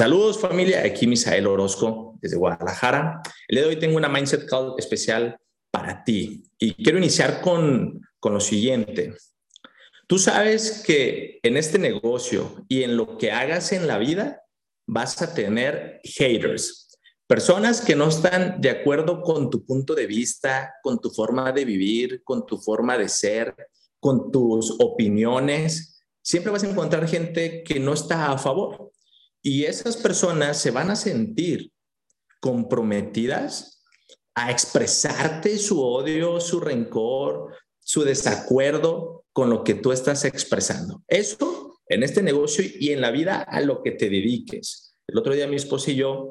Saludos 0.00 0.38
familia, 0.38 0.82
aquí 0.82 1.06
Misael 1.06 1.46
Orozco 1.46 2.16
desde 2.22 2.38
Guadalajara. 2.38 3.20
El 3.46 3.58
día 3.58 3.66
hoy 3.66 3.76
tengo 3.76 3.98
una 3.98 4.08
Mindset 4.08 4.48
Call 4.48 4.72
especial 4.78 5.36
para 5.70 6.04
ti 6.04 6.42
y 6.58 6.72
quiero 6.72 6.96
iniciar 6.96 7.42
con, 7.42 8.00
con 8.18 8.32
lo 8.32 8.40
siguiente. 8.40 9.12
Tú 10.06 10.18
sabes 10.18 10.82
que 10.86 11.38
en 11.42 11.58
este 11.58 11.78
negocio 11.78 12.64
y 12.66 12.82
en 12.82 12.96
lo 12.96 13.18
que 13.18 13.30
hagas 13.30 13.72
en 13.72 13.86
la 13.86 13.98
vida 13.98 14.40
vas 14.86 15.20
a 15.20 15.34
tener 15.34 16.00
haters, 16.02 16.98
personas 17.26 17.82
que 17.82 17.94
no 17.94 18.08
están 18.08 18.58
de 18.58 18.70
acuerdo 18.70 19.20
con 19.20 19.50
tu 19.50 19.66
punto 19.66 19.94
de 19.94 20.06
vista, 20.06 20.76
con 20.82 20.98
tu 20.98 21.10
forma 21.10 21.52
de 21.52 21.66
vivir, 21.66 22.22
con 22.24 22.46
tu 22.46 22.56
forma 22.56 22.96
de 22.96 23.10
ser, 23.10 23.54
con 24.00 24.32
tus 24.32 24.76
opiniones. 24.80 26.02
Siempre 26.22 26.52
vas 26.52 26.64
a 26.64 26.70
encontrar 26.70 27.06
gente 27.06 27.62
que 27.62 27.78
no 27.78 27.92
está 27.92 28.32
a 28.32 28.38
favor. 28.38 28.90
Y 29.42 29.64
esas 29.64 29.96
personas 29.96 30.60
se 30.60 30.70
van 30.70 30.90
a 30.90 30.96
sentir 30.96 31.72
comprometidas 32.40 33.84
a 34.34 34.50
expresarte 34.50 35.58
su 35.58 35.82
odio, 35.82 36.40
su 36.40 36.60
rencor, 36.60 37.54
su 37.78 38.04
desacuerdo 38.04 39.24
con 39.32 39.50
lo 39.50 39.64
que 39.64 39.74
tú 39.74 39.92
estás 39.92 40.24
expresando. 40.24 41.02
Eso 41.08 41.80
en 41.88 42.02
este 42.02 42.22
negocio 42.22 42.64
y 42.78 42.90
en 42.92 43.00
la 43.00 43.10
vida 43.10 43.42
a 43.42 43.60
lo 43.60 43.82
que 43.82 43.90
te 43.92 44.08
dediques. 44.08 44.94
El 45.08 45.18
otro 45.18 45.34
día 45.34 45.48
mi 45.48 45.56
esposo 45.56 45.90
y 45.90 45.96
yo 45.96 46.30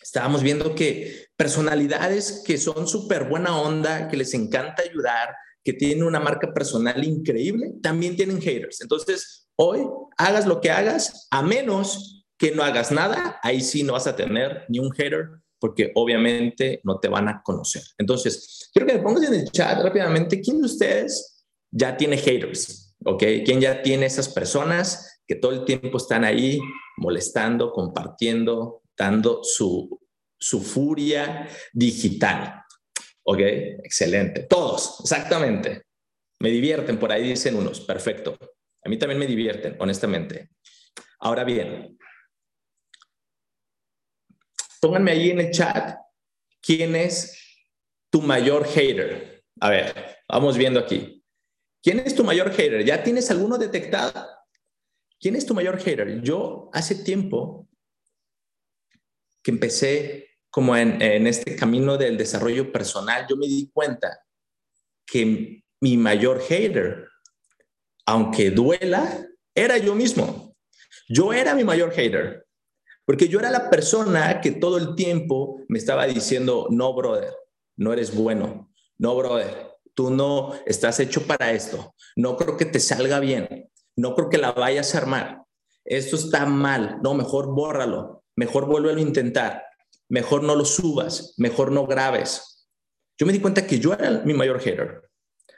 estábamos 0.00 0.42
viendo 0.42 0.74
que 0.74 1.26
personalidades 1.36 2.42
que 2.46 2.56
son 2.56 2.88
súper 2.88 3.28
buena 3.28 3.60
onda, 3.60 4.08
que 4.08 4.16
les 4.16 4.32
encanta 4.32 4.82
ayudar, 4.82 5.34
que 5.62 5.74
tienen 5.74 6.04
una 6.04 6.20
marca 6.20 6.54
personal 6.54 7.04
increíble, 7.04 7.74
también 7.82 8.16
tienen 8.16 8.40
haters. 8.40 8.80
Entonces, 8.80 9.48
hoy 9.56 9.86
hagas 10.16 10.46
lo 10.46 10.60
que 10.62 10.70
hagas, 10.70 11.28
a 11.30 11.42
menos 11.42 12.17
que 12.38 12.52
no 12.52 12.62
hagas 12.62 12.92
nada, 12.92 13.40
ahí 13.42 13.60
sí 13.60 13.82
no 13.82 13.94
vas 13.94 14.06
a 14.06 14.16
tener 14.16 14.64
ni 14.68 14.78
un 14.78 14.92
hater 14.92 15.28
porque 15.58 15.90
obviamente 15.94 16.80
no 16.84 17.00
te 17.00 17.08
van 17.08 17.28
a 17.28 17.42
conocer. 17.42 17.82
Entonces, 17.98 18.70
quiero 18.72 18.86
que 18.86 18.94
me 18.94 19.02
pongas 19.02 19.24
en 19.24 19.34
el 19.34 19.50
chat 19.50 19.82
rápidamente, 19.82 20.40
¿quién 20.40 20.60
de 20.60 20.66
ustedes 20.66 21.44
ya 21.70 21.96
tiene 21.96 22.16
haters? 22.16 22.94
¿Ok? 23.04 23.22
¿Quién 23.44 23.60
ya 23.60 23.82
tiene 23.82 24.06
esas 24.06 24.28
personas 24.28 25.20
que 25.26 25.34
todo 25.34 25.52
el 25.52 25.64
tiempo 25.64 25.98
están 25.98 26.24
ahí 26.24 26.60
molestando, 26.96 27.72
compartiendo, 27.72 28.82
dando 28.96 29.40
su, 29.42 30.00
su 30.38 30.60
furia 30.60 31.48
digital? 31.72 32.62
¿Ok? 33.24 33.40
Excelente. 33.40 34.46
Todos, 34.48 34.98
exactamente. 35.00 35.82
Me 36.40 36.50
divierten, 36.50 36.98
por 36.98 37.10
ahí 37.10 37.30
dicen 37.30 37.56
unos. 37.56 37.80
Perfecto. 37.80 38.38
A 38.84 38.88
mí 38.88 38.96
también 38.96 39.18
me 39.18 39.26
divierten, 39.26 39.76
honestamente. 39.80 40.50
Ahora 41.20 41.42
bien, 41.42 41.98
Pónganme 44.80 45.12
ahí 45.12 45.30
en 45.30 45.40
el 45.40 45.50
chat 45.50 45.98
quién 46.60 46.94
es 46.96 47.36
tu 48.10 48.22
mayor 48.22 48.66
hater. 48.66 49.44
A 49.60 49.70
ver, 49.70 50.18
vamos 50.28 50.56
viendo 50.56 50.80
aquí. 50.80 51.24
¿Quién 51.82 52.00
es 52.00 52.14
tu 52.14 52.24
mayor 52.24 52.50
hater? 52.52 52.84
¿Ya 52.84 53.02
tienes 53.02 53.30
alguno 53.30 53.58
detectado? 53.58 54.26
¿Quién 55.20 55.36
es 55.36 55.46
tu 55.46 55.54
mayor 55.54 55.78
hater? 55.80 56.20
Yo 56.22 56.70
hace 56.72 56.96
tiempo 56.96 57.68
que 59.42 59.50
empecé 59.50 60.28
como 60.50 60.76
en, 60.76 61.00
en 61.02 61.26
este 61.26 61.56
camino 61.56 61.96
del 61.96 62.16
desarrollo 62.16 62.72
personal, 62.72 63.26
yo 63.28 63.36
me 63.36 63.46
di 63.46 63.70
cuenta 63.72 64.24
que 65.06 65.62
mi 65.80 65.96
mayor 65.96 66.40
hater, 66.40 67.08
aunque 68.06 68.50
duela, 68.50 69.26
era 69.54 69.78
yo 69.78 69.94
mismo. 69.94 70.56
Yo 71.08 71.32
era 71.32 71.54
mi 71.54 71.64
mayor 71.64 71.92
hater. 71.92 72.47
Porque 73.08 73.28
yo 73.28 73.38
era 73.38 73.48
la 73.48 73.70
persona 73.70 74.38
que 74.42 74.50
todo 74.50 74.76
el 74.76 74.94
tiempo 74.94 75.62
me 75.68 75.78
estaba 75.78 76.06
diciendo, 76.06 76.66
no, 76.68 76.92
brother, 76.92 77.32
no 77.78 77.94
eres 77.94 78.14
bueno, 78.14 78.70
no, 78.98 79.16
brother, 79.16 79.78
tú 79.94 80.10
no 80.10 80.52
estás 80.66 81.00
hecho 81.00 81.26
para 81.26 81.52
esto, 81.52 81.94
no 82.16 82.36
creo 82.36 82.58
que 82.58 82.66
te 82.66 82.78
salga 82.78 83.18
bien, 83.18 83.70
no 83.96 84.14
creo 84.14 84.28
que 84.28 84.36
la 84.36 84.52
vayas 84.52 84.94
a 84.94 84.98
armar, 84.98 85.42
esto 85.86 86.16
está 86.16 86.44
mal, 86.44 86.98
no, 87.02 87.14
mejor 87.14 87.46
bórralo, 87.46 88.24
mejor 88.36 88.66
vuélvelo 88.66 88.98
a 88.98 89.02
intentar, 89.02 89.64
mejor 90.10 90.42
no 90.42 90.54
lo 90.54 90.66
subas, 90.66 91.32
mejor 91.38 91.72
no 91.72 91.86
grabes. 91.86 92.68
Yo 93.16 93.24
me 93.24 93.32
di 93.32 93.40
cuenta 93.40 93.66
que 93.66 93.78
yo 93.78 93.94
era 93.94 94.20
mi 94.26 94.34
mayor 94.34 94.60
hater, 94.60 95.08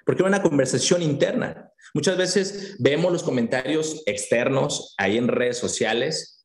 porque 0.06 0.22
era 0.22 0.28
una 0.28 0.43
conversación 0.44 1.03
interna. 1.03 1.72
Muchas 1.94 2.16
veces 2.16 2.77
vemos 2.78 3.10
los 3.10 3.25
comentarios 3.25 4.05
externos 4.06 4.94
ahí 4.99 5.19
en 5.19 5.27
redes 5.27 5.59
sociales 5.59 6.37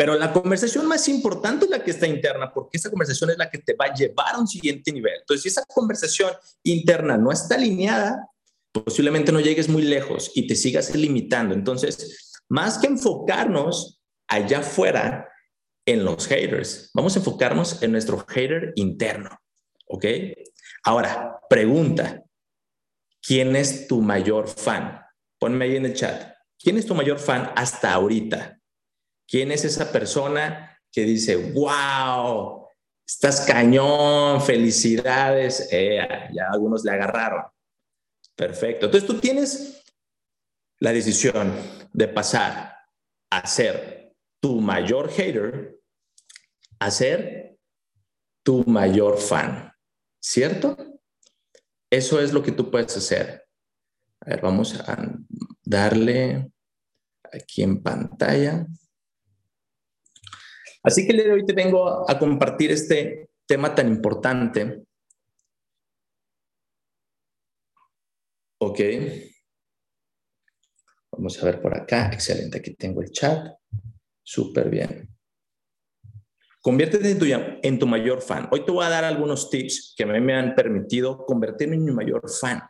pero 0.00 0.16
la 0.16 0.32
conversación 0.32 0.86
más 0.86 1.06
importante 1.10 1.66
es 1.66 1.70
la 1.70 1.84
que 1.84 1.90
está 1.90 2.06
interna, 2.06 2.50
porque 2.54 2.78
esa 2.78 2.88
conversación 2.88 3.28
es 3.28 3.36
la 3.36 3.50
que 3.50 3.58
te 3.58 3.74
va 3.74 3.84
a 3.84 3.94
llevar 3.94 4.34
a 4.34 4.38
un 4.38 4.48
siguiente 4.48 4.90
nivel. 4.92 5.12
Entonces, 5.20 5.42
si 5.42 5.48
esa 5.50 5.62
conversación 5.66 6.32
interna 6.62 7.18
no 7.18 7.30
está 7.30 7.56
alineada, 7.56 8.26
posiblemente 8.72 9.30
no 9.30 9.40
llegues 9.40 9.68
muy 9.68 9.82
lejos 9.82 10.32
y 10.34 10.46
te 10.46 10.54
sigas 10.54 10.94
limitando. 10.94 11.54
Entonces, 11.54 12.40
más 12.48 12.78
que 12.78 12.86
enfocarnos 12.86 14.00
allá 14.26 14.60
afuera 14.60 15.28
en 15.84 16.02
los 16.02 16.26
haters, 16.26 16.90
vamos 16.94 17.14
a 17.14 17.18
enfocarnos 17.18 17.82
en 17.82 17.92
nuestro 17.92 18.24
hater 18.26 18.72
interno. 18.76 19.38
¿Ok? 19.86 20.06
Ahora, 20.82 21.40
pregunta, 21.50 22.24
¿quién 23.20 23.54
es 23.54 23.86
tu 23.86 24.00
mayor 24.00 24.48
fan? 24.48 25.02
Ponme 25.38 25.66
ahí 25.66 25.76
en 25.76 25.84
el 25.84 25.92
chat. 25.92 26.32
¿Quién 26.58 26.78
es 26.78 26.86
tu 26.86 26.94
mayor 26.94 27.18
fan 27.18 27.52
hasta 27.54 27.92
ahorita? 27.92 28.59
¿Quién 29.30 29.52
es 29.52 29.64
esa 29.64 29.92
persona 29.92 30.76
que 30.90 31.04
dice, 31.04 31.36
wow, 31.36 32.66
estás 33.06 33.42
cañón, 33.42 34.42
felicidades? 34.42 35.68
Eh, 35.70 36.00
ya 36.32 36.48
algunos 36.52 36.84
le 36.84 36.90
agarraron. 36.90 37.44
Perfecto. 38.34 38.86
Entonces 38.86 39.08
tú 39.08 39.20
tienes 39.20 39.84
la 40.80 40.92
decisión 40.92 41.54
de 41.92 42.08
pasar 42.08 42.74
a 43.30 43.46
ser 43.46 44.16
tu 44.40 44.60
mayor 44.60 45.10
hater 45.12 45.80
a 46.80 46.90
ser 46.90 47.58
tu 48.42 48.64
mayor 48.64 49.18
fan. 49.18 49.72
¿Cierto? 50.20 50.76
Eso 51.88 52.20
es 52.20 52.32
lo 52.32 52.42
que 52.42 52.52
tú 52.52 52.70
puedes 52.70 52.96
hacer. 52.96 53.46
A 54.20 54.30
ver, 54.30 54.40
vamos 54.40 54.80
a 54.80 55.14
darle 55.62 56.50
aquí 57.32 57.62
en 57.62 57.82
pantalla. 57.82 58.66
Así 60.82 61.04
que 61.04 61.12
el 61.12 61.18
día 61.18 61.26
de 61.26 61.32
hoy 61.32 61.46
te 61.46 61.52
vengo 61.52 62.08
a 62.08 62.18
compartir 62.18 62.70
este 62.70 63.30
tema 63.46 63.74
tan 63.74 63.88
importante. 63.88 64.84
Ok. 68.58 68.80
Vamos 71.12 71.42
a 71.42 71.46
ver 71.46 71.60
por 71.60 71.76
acá. 71.76 72.10
Excelente. 72.12 72.58
Aquí 72.58 72.74
tengo 72.74 73.02
el 73.02 73.10
chat. 73.10 73.54
Súper 74.22 74.70
bien. 74.70 75.08
Conviértete 76.62 77.10
en 77.10 77.18
tu, 77.18 77.24
en 77.26 77.78
tu 77.78 77.86
mayor 77.86 78.20
fan. 78.22 78.48
Hoy 78.50 78.64
te 78.64 78.70
voy 78.70 78.84
a 78.84 78.90
dar 78.90 79.04
algunos 79.04 79.50
tips 79.50 79.94
que 79.96 80.04
a 80.04 80.06
mí 80.06 80.20
me 80.20 80.34
han 80.34 80.54
permitido 80.54 81.24
convertirme 81.24 81.76
en 81.76 81.84
mi 81.84 81.92
mayor 81.92 82.22
fan. 82.30 82.62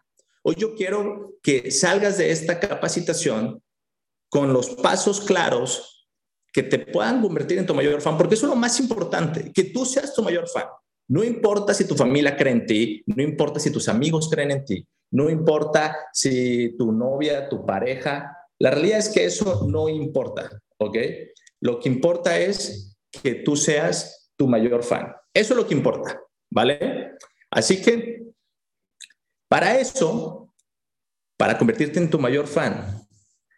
Hoy 0.42 0.54
yo 0.56 0.74
quiero 0.74 1.38
que 1.42 1.70
salgas 1.70 2.18
de 2.18 2.30
esta 2.30 2.58
capacitación 2.60 3.62
con 4.28 4.52
los 4.52 4.70
pasos 4.76 5.20
claros 5.20 5.99
que 6.52 6.62
te 6.62 6.78
puedan 6.78 7.22
convertir 7.22 7.58
en 7.58 7.66
tu 7.66 7.74
mayor 7.74 8.00
fan, 8.00 8.16
porque 8.16 8.34
eso 8.34 8.46
es 8.46 8.50
lo 8.50 8.56
más 8.56 8.78
importante, 8.80 9.52
que 9.52 9.64
tú 9.64 9.84
seas 9.84 10.14
tu 10.14 10.22
mayor 10.22 10.48
fan. 10.48 10.64
No 11.08 11.24
importa 11.24 11.74
si 11.74 11.86
tu 11.86 11.96
familia 11.96 12.36
cree 12.36 12.52
en 12.52 12.66
ti, 12.66 13.02
no 13.06 13.22
importa 13.22 13.58
si 13.58 13.70
tus 13.70 13.88
amigos 13.88 14.28
creen 14.30 14.52
en 14.52 14.64
ti, 14.64 14.86
no 15.12 15.28
importa 15.28 15.96
si 16.12 16.76
tu 16.76 16.92
novia, 16.92 17.48
tu 17.48 17.66
pareja, 17.66 18.36
la 18.58 18.70
realidad 18.70 18.98
es 18.98 19.08
que 19.08 19.24
eso 19.24 19.66
no 19.68 19.88
importa, 19.88 20.50
¿ok? 20.78 20.96
Lo 21.60 21.80
que 21.80 21.88
importa 21.88 22.38
es 22.38 22.96
que 23.10 23.34
tú 23.36 23.56
seas 23.56 24.30
tu 24.36 24.46
mayor 24.46 24.82
fan. 24.84 25.12
Eso 25.34 25.54
es 25.54 25.56
lo 25.56 25.66
que 25.66 25.74
importa, 25.74 26.20
¿vale? 26.50 27.12
Así 27.50 27.82
que 27.82 28.22
para 29.48 29.78
eso, 29.78 30.52
para 31.36 31.58
convertirte 31.58 31.98
en 31.98 32.08
tu 32.08 32.18
mayor 32.18 32.46
fan, 32.46 33.00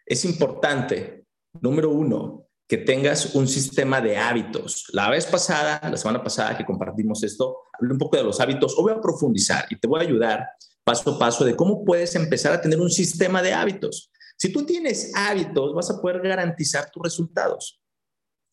es 0.05 0.25
importante, 0.25 1.25
número 1.61 1.91
uno, 1.91 2.42
que 2.67 2.77
tengas 2.77 3.35
un 3.35 3.47
sistema 3.47 4.01
de 4.01 4.17
hábitos. 4.17 4.85
La 4.93 5.09
vez 5.09 5.25
pasada, 5.25 5.81
la 5.89 5.97
semana 5.97 6.23
pasada 6.23 6.57
que 6.57 6.65
compartimos 6.65 7.23
esto, 7.23 7.57
hablé 7.73 7.93
un 7.93 7.99
poco 7.99 8.17
de 8.17 8.23
los 8.23 8.39
hábitos. 8.39 8.73
Hoy 8.77 8.83
voy 8.83 8.93
a 8.93 9.01
profundizar 9.01 9.65
y 9.69 9.77
te 9.77 9.87
voy 9.87 9.99
a 9.99 10.03
ayudar 10.03 10.47
paso 10.83 11.11
a 11.11 11.19
paso 11.19 11.45
de 11.45 11.55
cómo 11.55 11.83
puedes 11.83 12.15
empezar 12.15 12.53
a 12.53 12.61
tener 12.61 12.79
un 12.79 12.89
sistema 12.89 13.41
de 13.41 13.53
hábitos. 13.53 14.11
Si 14.37 14.51
tú 14.51 14.65
tienes 14.65 15.11
hábitos, 15.15 15.73
vas 15.73 15.89
a 15.89 16.01
poder 16.01 16.21
garantizar 16.21 16.89
tus 16.91 17.03
resultados. 17.03 17.81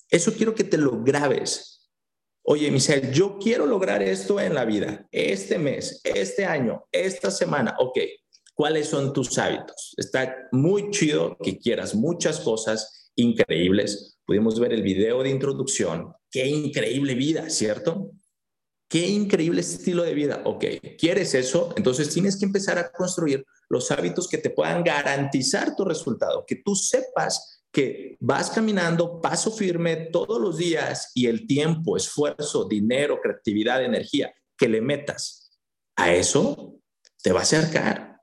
Eso 0.08 0.32
quiero 0.32 0.54
que 0.54 0.64
te 0.64 0.76
lo 0.76 1.02
grabes. 1.02 1.88
Oye, 2.42 2.70
Michelle, 2.70 3.12
yo 3.12 3.38
quiero 3.38 3.66
lograr 3.66 4.02
esto 4.02 4.40
en 4.40 4.54
la 4.54 4.64
vida, 4.64 5.06
este 5.12 5.58
mes, 5.58 6.00
este 6.04 6.44
año, 6.44 6.84
esta 6.90 7.30
semana. 7.30 7.76
Ok, 7.78 7.98
¿cuáles 8.54 8.88
son 8.88 9.12
tus 9.12 9.38
hábitos? 9.38 9.94
Está 9.96 10.48
muy 10.50 10.90
chido 10.90 11.36
que 11.42 11.58
quieras 11.58 11.94
muchas 11.94 12.40
cosas 12.40 12.99
increíbles. 13.20 14.18
Pudimos 14.24 14.58
ver 14.58 14.72
el 14.72 14.82
video 14.82 15.22
de 15.22 15.30
introducción. 15.30 16.12
Qué 16.30 16.46
increíble 16.46 17.14
vida, 17.14 17.50
¿cierto? 17.50 18.12
Qué 18.88 19.06
increíble 19.06 19.60
estilo 19.60 20.02
de 20.02 20.14
vida. 20.14 20.42
Ok, 20.44 20.64
¿quieres 20.98 21.34
eso? 21.34 21.72
Entonces 21.76 22.10
tienes 22.12 22.36
que 22.36 22.44
empezar 22.44 22.78
a 22.78 22.90
construir 22.90 23.44
los 23.68 23.90
hábitos 23.90 24.28
que 24.28 24.38
te 24.38 24.50
puedan 24.50 24.82
garantizar 24.82 25.76
tu 25.76 25.84
resultado, 25.84 26.44
que 26.46 26.56
tú 26.56 26.74
sepas 26.74 27.62
que 27.72 28.16
vas 28.18 28.50
caminando 28.50 29.20
paso 29.20 29.52
firme 29.52 30.08
todos 30.12 30.40
los 30.40 30.56
días 30.56 31.12
y 31.14 31.26
el 31.26 31.46
tiempo, 31.46 31.96
esfuerzo, 31.96 32.64
dinero, 32.64 33.20
creatividad, 33.22 33.84
energía 33.84 34.34
que 34.56 34.68
le 34.68 34.80
metas 34.80 35.52
a 35.96 36.12
eso 36.12 36.80
te 37.22 37.32
va 37.32 37.40
a 37.40 37.42
acercar. 37.42 38.20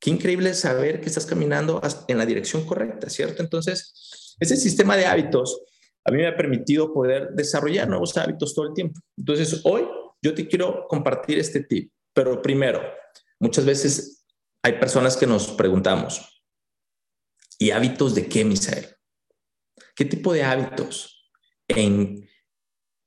Qué 0.00 0.10
increíble 0.10 0.54
saber 0.54 1.00
que 1.00 1.08
estás 1.08 1.26
caminando 1.26 1.80
en 2.06 2.18
la 2.18 2.26
dirección 2.26 2.64
correcta, 2.64 3.10
¿cierto? 3.10 3.42
Entonces, 3.42 3.92
ese 4.40 4.56
sistema 4.56 4.96
de 4.96 5.06
hábitos 5.06 5.62
a 6.08 6.10
mí 6.10 6.18
me 6.18 6.26
ha 6.26 6.36
permitido 6.36 6.92
poder 6.94 7.32
desarrollar 7.34 7.86
nuevos 7.86 8.16
hábitos 8.16 8.54
todo 8.54 8.66
el 8.66 8.72
tiempo. 8.72 8.98
Entonces, 9.18 9.60
hoy 9.64 9.86
yo 10.22 10.34
te 10.34 10.48
quiero 10.48 10.86
compartir 10.88 11.38
este 11.38 11.60
tip, 11.60 11.92
pero 12.14 12.40
primero, 12.40 12.80
muchas 13.38 13.66
veces 13.66 14.24
hay 14.62 14.78
personas 14.78 15.18
que 15.18 15.26
nos 15.26 15.48
preguntamos, 15.48 16.42
¿y 17.58 17.72
hábitos 17.72 18.14
de 18.14 18.26
qué, 18.26 18.42
Misael? 18.42 18.86
¿Qué 19.94 20.06
tipo 20.06 20.32
de 20.32 20.44
hábitos? 20.44 21.30
¿En 21.68 22.26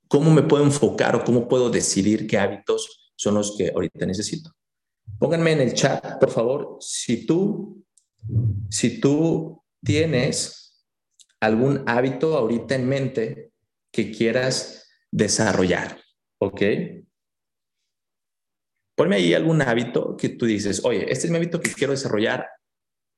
cómo 0.07 0.29
me 0.29 0.43
puedo 0.43 0.63
enfocar 0.63 1.15
o 1.15 1.23
cómo 1.23 1.47
puedo 1.47 1.71
decidir 1.71 2.27
qué 2.27 2.37
hábitos 2.37 3.11
son 3.15 3.33
los 3.33 3.57
que 3.57 3.71
ahorita 3.73 4.05
necesito? 4.05 4.51
Pónganme 5.17 5.53
en 5.53 5.61
el 5.61 5.73
chat, 5.73 6.19
por 6.19 6.29
favor, 6.29 6.77
si 6.79 7.25
tú, 7.25 7.83
si 8.69 9.01
tú 9.01 9.63
tienes 9.83 10.60
algún 11.41 11.83
hábito 11.87 12.37
ahorita 12.37 12.75
en 12.75 12.87
mente 12.87 13.51
que 13.91 14.11
quieras 14.11 14.89
desarrollar, 15.11 15.99
¿ok? 16.39 16.61
Ponme 18.95 19.15
ahí 19.15 19.33
algún 19.33 19.61
hábito 19.61 20.15
que 20.15 20.29
tú 20.29 20.45
dices, 20.45 20.85
oye, 20.85 21.11
este 21.11 21.25
es 21.25 21.31
mi 21.31 21.37
hábito 21.37 21.59
que 21.59 21.73
quiero 21.73 21.91
desarrollar 21.91 22.47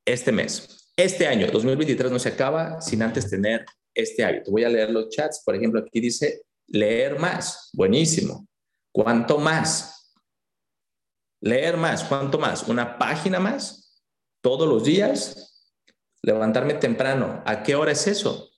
este 0.06 0.32
mes. 0.32 0.92
Este 0.96 1.28
año, 1.28 1.48
2023, 1.52 2.12
no 2.12 2.20
se 2.20 2.30
acaba 2.30 2.80
sin 2.80 3.02
antes 3.02 3.30
tener 3.30 3.66
este 3.94 4.24
hábito. 4.24 4.52
Voy 4.52 4.64
a 4.64 4.70
leer 4.70 4.90
los 4.92 5.10
chats. 5.10 5.42
Por 5.44 5.56
ejemplo, 5.56 5.82
aquí 5.82 6.00
dice 6.00 6.44
leer 6.68 7.20
más. 7.20 7.70
Buenísimo. 7.74 8.48
¿Cuánto 8.92 9.38
más? 9.40 10.14
Leer 11.42 11.78
más. 11.78 12.04
¿Cuánto 12.04 12.38
más? 12.40 12.68
¿Una 12.68 12.98
página 12.98 13.40
más? 13.40 14.02
¿Todos 14.42 14.68
los 14.68 14.84
días? 14.84 15.53
Levantarme 16.24 16.76
temprano. 16.76 17.44
¿A 17.46 17.62
qué 17.62 17.76
hora 17.76 17.92
es 17.92 18.08
eso? 18.08 18.50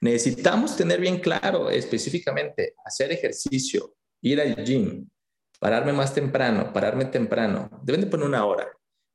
Necesitamos 0.00 0.76
tener 0.76 1.00
bien 1.00 1.20
claro 1.20 1.70
específicamente 1.70 2.74
hacer 2.84 3.12
ejercicio, 3.12 3.94
ir 4.22 4.40
al 4.40 4.64
gym, 4.64 5.08
pararme 5.60 5.92
más 5.92 6.14
temprano, 6.14 6.72
pararme 6.72 7.06
temprano. 7.06 7.70
Deben 7.82 8.02
de 8.02 8.06
poner 8.06 8.26
una 8.26 8.44
hora. 8.44 8.68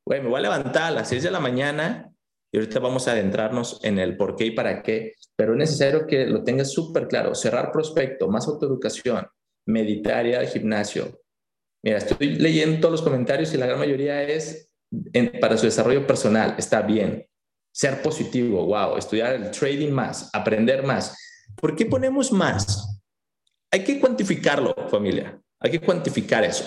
Güey, 0.05 0.21
me 0.21 0.29
voy 0.29 0.39
a 0.39 0.41
levantar 0.41 0.83
a 0.83 0.91
las 0.91 1.09
6 1.09 1.23
de 1.23 1.31
la 1.31 1.39
mañana 1.39 2.11
y 2.51 2.57
ahorita 2.57 2.79
vamos 2.79 3.07
a 3.07 3.11
adentrarnos 3.11 3.79
en 3.83 3.99
el 3.99 4.17
por 4.17 4.35
qué 4.35 4.45
y 4.45 4.51
para 4.51 4.81
qué, 4.81 5.13
pero 5.35 5.53
es 5.53 5.59
necesario 5.59 6.07
que 6.07 6.25
lo 6.25 6.43
tengas 6.43 6.71
súper 6.71 7.07
claro. 7.07 7.35
Cerrar 7.35 7.71
prospecto, 7.71 8.27
más 8.27 8.47
autoeducación, 8.47 9.27
meditar, 9.67 10.25
ir 10.25 10.37
al 10.37 10.47
gimnasio. 10.47 11.21
Mira, 11.83 11.99
estoy 11.99 12.35
leyendo 12.35 12.79
todos 12.79 12.93
los 12.93 13.01
comentarios 13.01 13.53
y 13.53 13.57
la 13.57 13.67
gran 13.67 13.79
mayoría 13.79 14.23
es 14.23 14.71
para 15.39 15.57
su 15.57 15.65
desarrollo 15.65 16.07
personal. 16.07 16.55
Está 16.57 16.81
bien. 16.81 17.28
Ser 17.71 18.01
positivo, 18.01 18.65
wow. 18.65 18.97
Estudiar 18.97 19.33
el 19.35 19.51
trading 19.51 19.91
más, 19.91 20.29
aprender 20.33 20.83
más. 20.83 21.15
¿Por 21.55 21.75
qué 21.75 21.85
ponemos 21.85 22.31
más? 22.31 23.01
Hay 23.71 23.83
que 23.83 23.99
cuantificarlo, 23.99 24.75
familia. 24.89 25.39
Hay 25.59 25.71
que 25.71 25.81
cuantificar 25.81 26.43
eso. 26.43 26.65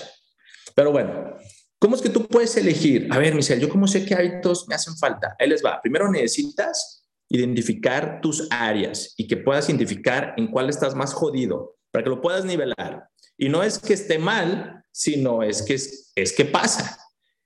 Pero 0.75 0.93
bueno, 0.93 1.37
¿Cómo 1.83 1.97
es 1.97 2.03
que 2.03 2.11
tú 2.11 2.29
puedes 2.29 2.57
elegir? 2.57 3.09
A 3.11 3.19
ver, 3.19 3.35
Michelle, 3.35 3.61
¿yo 3.61 3.69
cómo 3.69 3.89
sé 3.89 4.05
qué 4.05 4.15
hábitos 4.15 4.69
me 4.69 4.77
hacen 4.77 4.97
falta? 4.97 5.35
Ahí 5.37 5.49
les 5.49 5.65
va. 5.65 5.81
Primero 5.83 6.09
necesitas 6.09 7.05
identificar 7.29 8.21
tus 8.21 8.47
áreas 8.53 9.15
y 9.17 9.27
que 9.27 9.37
puedas 9.37 9.69
identificar 9.69 10.33
en 10.37 10.47
cuál 10.47 10.71
estás 10.71 10.95
más 10.95 11.13
jodido 11.13 11.75
para 11.91 12.05
que 12.05 12.11
lo 12.11 12.21
puedas 12.21 12.45
nivelar. 12.45 13.09
Y 13.37 13.49
no 13.49 13.65
es 13.65 13.81
que 13.81 13.95
esté 13.95 14.21
mal, 14.21 14.85
sino 14.93 15.43
es 15.43 15.61
que, 15.63 15.75
es, 15.75 16.33
que 16.37 16.45
pasa. 16.45 16.97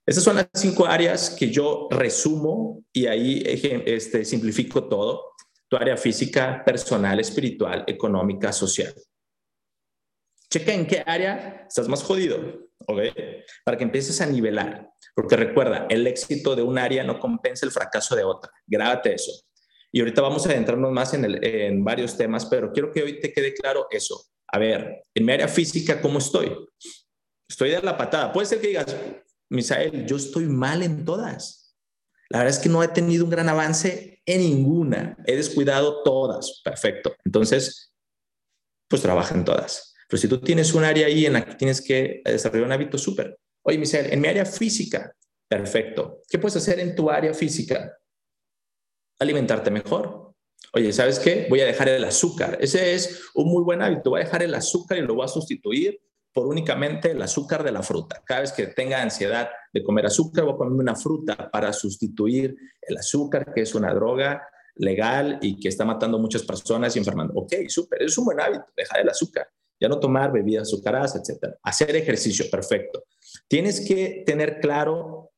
Esas 0.06 0.23
son 0.23 0.37
las 0.37 0.49
cinco 0.55 0.87
áreas 0.87 1.31
que 1.31 1.50
yo 1.50 1.88
resumo 1.91 2.85
y 2.93 3.06
ahí 3.06 3.43
este, 3.44 4.25
simplifico 4.25 4.88
todo. 4.88 5.32
Tu 5.69 5.76
área 5.76 5.97
física, 5.97 6.62
personal, 6.64 7.19
espiritual, 7.19 7.85
económica, 7.88 8.53
social. 8.53 8.94
Checa 10.49 10.73
en 10.73 10.87
qué 10.87 11.03
área 11.05 11.67
estás 11.69 11.88
más 11.88 12.05
jodido 12.05 12.67
¿ok? 12.87 13.00
Para 13.64 13.76
que 13.76 13.85
empieces 13.85 14.20
a 14.20 14.26
nivelar. 14.26 14.91
Porque 15.14 15.37
recuerda, 15.37 15.87
el 15.88 16.06
éxito 16.06 16.55
de 16.55 16.62
un 16.62 16.79
área 16.79 17.05
no 17.05 17.19
compensa 17.19 17.67
el 17.67 17.73
fracaso 17.73 18.14
de 18.14 18.25
otra. 18.25 18.50
Grábate 18.67 19.14
eso. 19.14 19.32
Y 19.93 20.00
ahorita 20.00 20.20
vamos 20.20 20.47
a 20.47 20.50
adentrarnos 20.50 20.93
más 20.93 21.14
en, 21.14 21.25
el, 21.25 21.44
en 21.44 21.82
varios 21.82 22.17
temas, 22.17 22.44
pero 22.47 22.73
quiero 22.73 22.93
que 22.93 23.03
hoy 23.03 23.20
te 23.20 23.32
quede 23.32 23.55
claro 23.55 23.87
eso. 23.91 24.26
A 24.49 24.58
ver, 24.58 25.03
en 25.14 25.25
mi 25.25 25.32
área 25.32 25.49
física, 25.49 26.00
¿cómo 26.00 26.19
estoy? 26.19 26.55
Estoy 27.49 27.70
de 27.70 27.81
la 27.81 27.97
patada. 27.97 28.32
Puede 28.32 28.47
ser 28.47 28.61
que 28.61 28.69
digas, 28.69 28.94
Misael, 29.48 30.06
yo 30.06 30.16
estoy 30.16 30.46
mal 30.46 30.82
en 30.82 31.04
todas. 31.04 31.76
La 32.28 32.38
verdad 32.38 32.54
es 32.54 32.60
que 32.60 32.69
no 32.69 32.82
he 32.82 32.88
tenido 32.88 33.25
un 33.25 33.31
gran 33.31 33.48
avance 33.48 34.20
en 34.26 34.40
ninguna. 34.40 35.16
He 35.26 35.37
descuidado 35.37 36.02
todas. 36.02 36.60
Perfecto. 36.64 37.14
Entonces, 37.25 37.93
pues 38.88 39.02
trabaja 39.02 39.34
en 39.34 39.44
todas. 39.44 39.94
Pero 40.08 40.20
si 40.20 40.28
tú 40.28 40.40
tienes 40.40 40.75
un 40.75 40.84
área 40.84 41.06
ahí 41.06 41.26
en 41.26 41.34
la 41.34 41.44
que 41.44 41.54
tienes 41.54 41.81
que 41.81 42.22
desarrollar 42.25 42.66
un 42.66 42.72
hábito 42.72 42.98
súper. 42.98 43.38
Oye, 43.62 43.78
Michelle, 43.78 44.12
en 44.12 44.20
mi 44.20 44.28
área 44.28 44.44
física, 44.44 45.12
perfecto. 45.48 46.22
¿Qué 46.28 46.38
puedes 46.38 46.56
hacer 46.56 46.81
en 46.81 46.94
tu 46.94 47.10
área 47.10 47.34
física? 47.34 47.96
Alimentarte 49.19 49.70
mejor. 49.70 50.34
Oye, 50.72 50.93
¿sabes 50.93 51.19
qué? 51.19 51.46
Voy 51.48 51.60
a 51.60 51.66
dejar 51.66 51.88
el 51.88 52.04
azúcar. 52.04 52.58
Ese 52.60 52.94
es 52.94 53.22
un 53.34 53.48
muy 53.48 53.62
buen 53.62 53.82
hábito. 53.82 54.10
Voy 54.10 54.20
a 54.20 54.25
dejar 54.25 54.43
el 54.43 54.54
azúcar 54.54 54.98
y 54.98 55.02
lo 55.02 55.14
voy 55.14 55.25
a 55.25 55.28
sustituir 55.28 56.00
por 56.37 56.49
únicamente 56.49 57.12
el 57.12 57.23
azúcar 57.23 57.65
de 57.65 57.73
la 57.73 57.83
fruta. 57.83 58.23
Cada 58.23 58.43
vez 58.43 58.53
que 58.53 58.67
tenga 58.67 59.00
ansiedad 59.00 59.49
de 59.73 59.83
comer 59.83 60.05
azúcar, 60.05 60.44
voy 60.44 60.53
a 60.53 60.56
comerme 60.59 60.83
una 60.83 60.94
fruta 60.94 61.50
para 61.50 61.73
sustituir 61.73 62.55
el 62.83 62.99
azúcar, 62.99 63.55
que 63.55 63.62
es 63.62 63.75
una 63.75 63.94
droga 63.94 64.47
legal 64.75 65.38
y 65.41 65.59
que 65.59 65.69
está 65.69 65.87
matando 65.87 66.19
muchas 66.19 66.43
personas 66.43 66.94
y 66.94 66.99
enfermando. 66.99 67.33
Ok, 67.37 67.55
súper, 67.69 68.03
es 68.03 68.19
un 68.19 68.27
buen 68.27 68.38
hábito, 68.38 68.67
dejar 68.77 69.00
el 69.00 69.08
azúcar 69.08 69.49
ya 69.81 69.89
no 69.89 69.99
tomar 69.99 70.32
bebidas 70.32 70.69
azucaradas, 70.69 71.17
etcétera. 71.17 71.56
Hacer 71.63 71.94
ejercicio, 71.96 72.46
perfecto. 72.51 73.05
Tienes 73.46 73.87
que 73.87 74.22
tener 74.27 74.60
claro, 74.60 75.32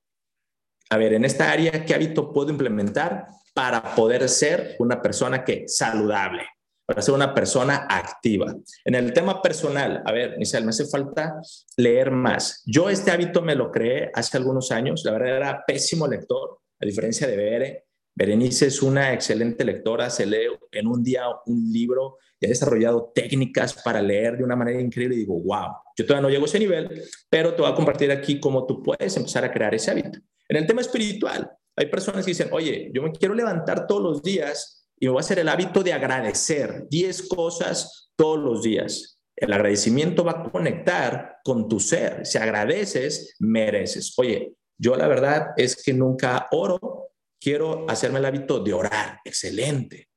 a 0.90 0.96
ver, 0.96 1.12
en 1.12 1.24
esta 1.24 1.50
área, 1.50 1.84
¿qué 1.84 1.94
hábito 1.94 2.32
puedo 2.32 2.50
implementar 2.50 3.26
para 3.52 3.94
poder 3.96 4.28
ser 4.28 4.76
una 4.78 5.02
persona 5.02 5.44
que 5.44 5.66
saludable? 5.66 6.44
Para 6.88 7.02
ser 7.02 7.12
una 7.12 7.34
persona 7.34 7.86
activa. 7.86 8.56
En 8.82 8.94
el 8.94 9.12
tema 9.12 9.42
personal, 9.42 10.02
a 10.06 10.10
ver, 10.10 10.38
Michelle, 10.38 10.64
me 10.64 10.70
hace 10.70 10.86
falta 10.86 11.38
leer 11.76 12.10
más. 12.10 12.62
Yo 12.64 12.88
este 12.88 13.10
hábito 13.10 13.42
me 13.42 13.54
lo 13.54 13.70
creé 13.70 14.10
hace 14.14 14.38
algunos 14.38 14.72
años. 14.72 15.02
La 15.04 15.12
verdad 15.12 15.36
era 15.36 15.64
pésimo 15.66 16.06
lector, 16.06 16.60
a 16.80 16.86
diferencia 16.86 17.26
de 17.26 17.36
Bere. 17.36 17.84
Berenice 18.14 18.68
es 18.68 18.80
una 18.80 19.12
excelente 19.12 19.66
lectora, 19.66 20.08
se 20.08 20.24
lee 20.24 20.48
en 20.72 20.86
un 20.86 21.02
día 21.04 21.24
un 21.44 21.70
libro 21.70 22.16
y 22.40 22.46
ha 22.46 22.48
desarrollado 22.48 23.12
técnicas 23.14 23.74
para 23.82 24.00
leer 24.00 24.38
de 24.38 24.44
una 24.44 24.56
manera 24.56 24.80
increíble 24.80 25.16
y 25.16 25.20
digo, 25.20 25.38
wow, 25.42 25.68
yo 25.94 26.06
todavía 26.06 26.22
no 26.22 26.30
llego 26.30 26.44
a 26.44 26.48
ese 26.48 26.58
nivel, 26.58 27.02
pero 27.28 27.54
te 27.54 27.60
voy 27.60 27.70
a 27.70 27.74
compartir 27.74 28.10
aquí 28.10 28.40
cómo 28.40 28.64
tú 28.64 28.82
puedes 28.82 29.14
empezar 29.14 29.44
a 29.44 29.52
crear 29.52 29.74
ese 29.74 29.90
hábito. 29.90 30.20
En 30.48 30.56
el 30.56 30.66
tema 30.66 30.80
espiritual, 30.80 31.50
hay 31.76 31.86
personas 31.86 32.24
que 32.24 32.30
dicen, 32.30 32.48
oye, 32.50 32.90
yo 32.94 33.02
me 33.02 33.12
quiero 33.12 33.34
levantar 33.34 33.86
todos 33.86 34.02
los 34.02 34.22
días 34.22 34.77
y 35.00 35.06
me 35.06 35.12
voy 35.12 35.18
a 35.18 35.20
hacer 35.20 35.38
el 35.38 35.48
hábito 35.48 35.82
de 35.82 35.92
agradecer 35.92 36.86
10 36.88 37.28
cosas 37.28 38.10
todos 38.16 38.38
los 38.38 38.62
días. 38.62 39.20
El 39.36 39.52
agradecimiento 39.52 40.24
va 40.24 40.32
a 40.32 40.50
conectar 40.50 41.36
con 41.44 41.68
tu 41.68 41.78
ser. 41.78 42.26
Si 42.26 42.38
agradeces, 42.38 43.36
mereces. 43.38 44.12
Oye, 44.16 44.54
yo 44.76 44.96
la 44.96 45.06
verdad 45.06 45.48
es 45.56 45.80
que 45.80 45.92
nunca 45.92 46.48
oro, 46.50 47.10
quiero 47.40 47.88
hacerme 47.88 48.18
el 48.18 48.24
hábito 48.24 48.58
de 48.58 48.72
orar. 48.72 49.20
Excelente. 49.24 50.08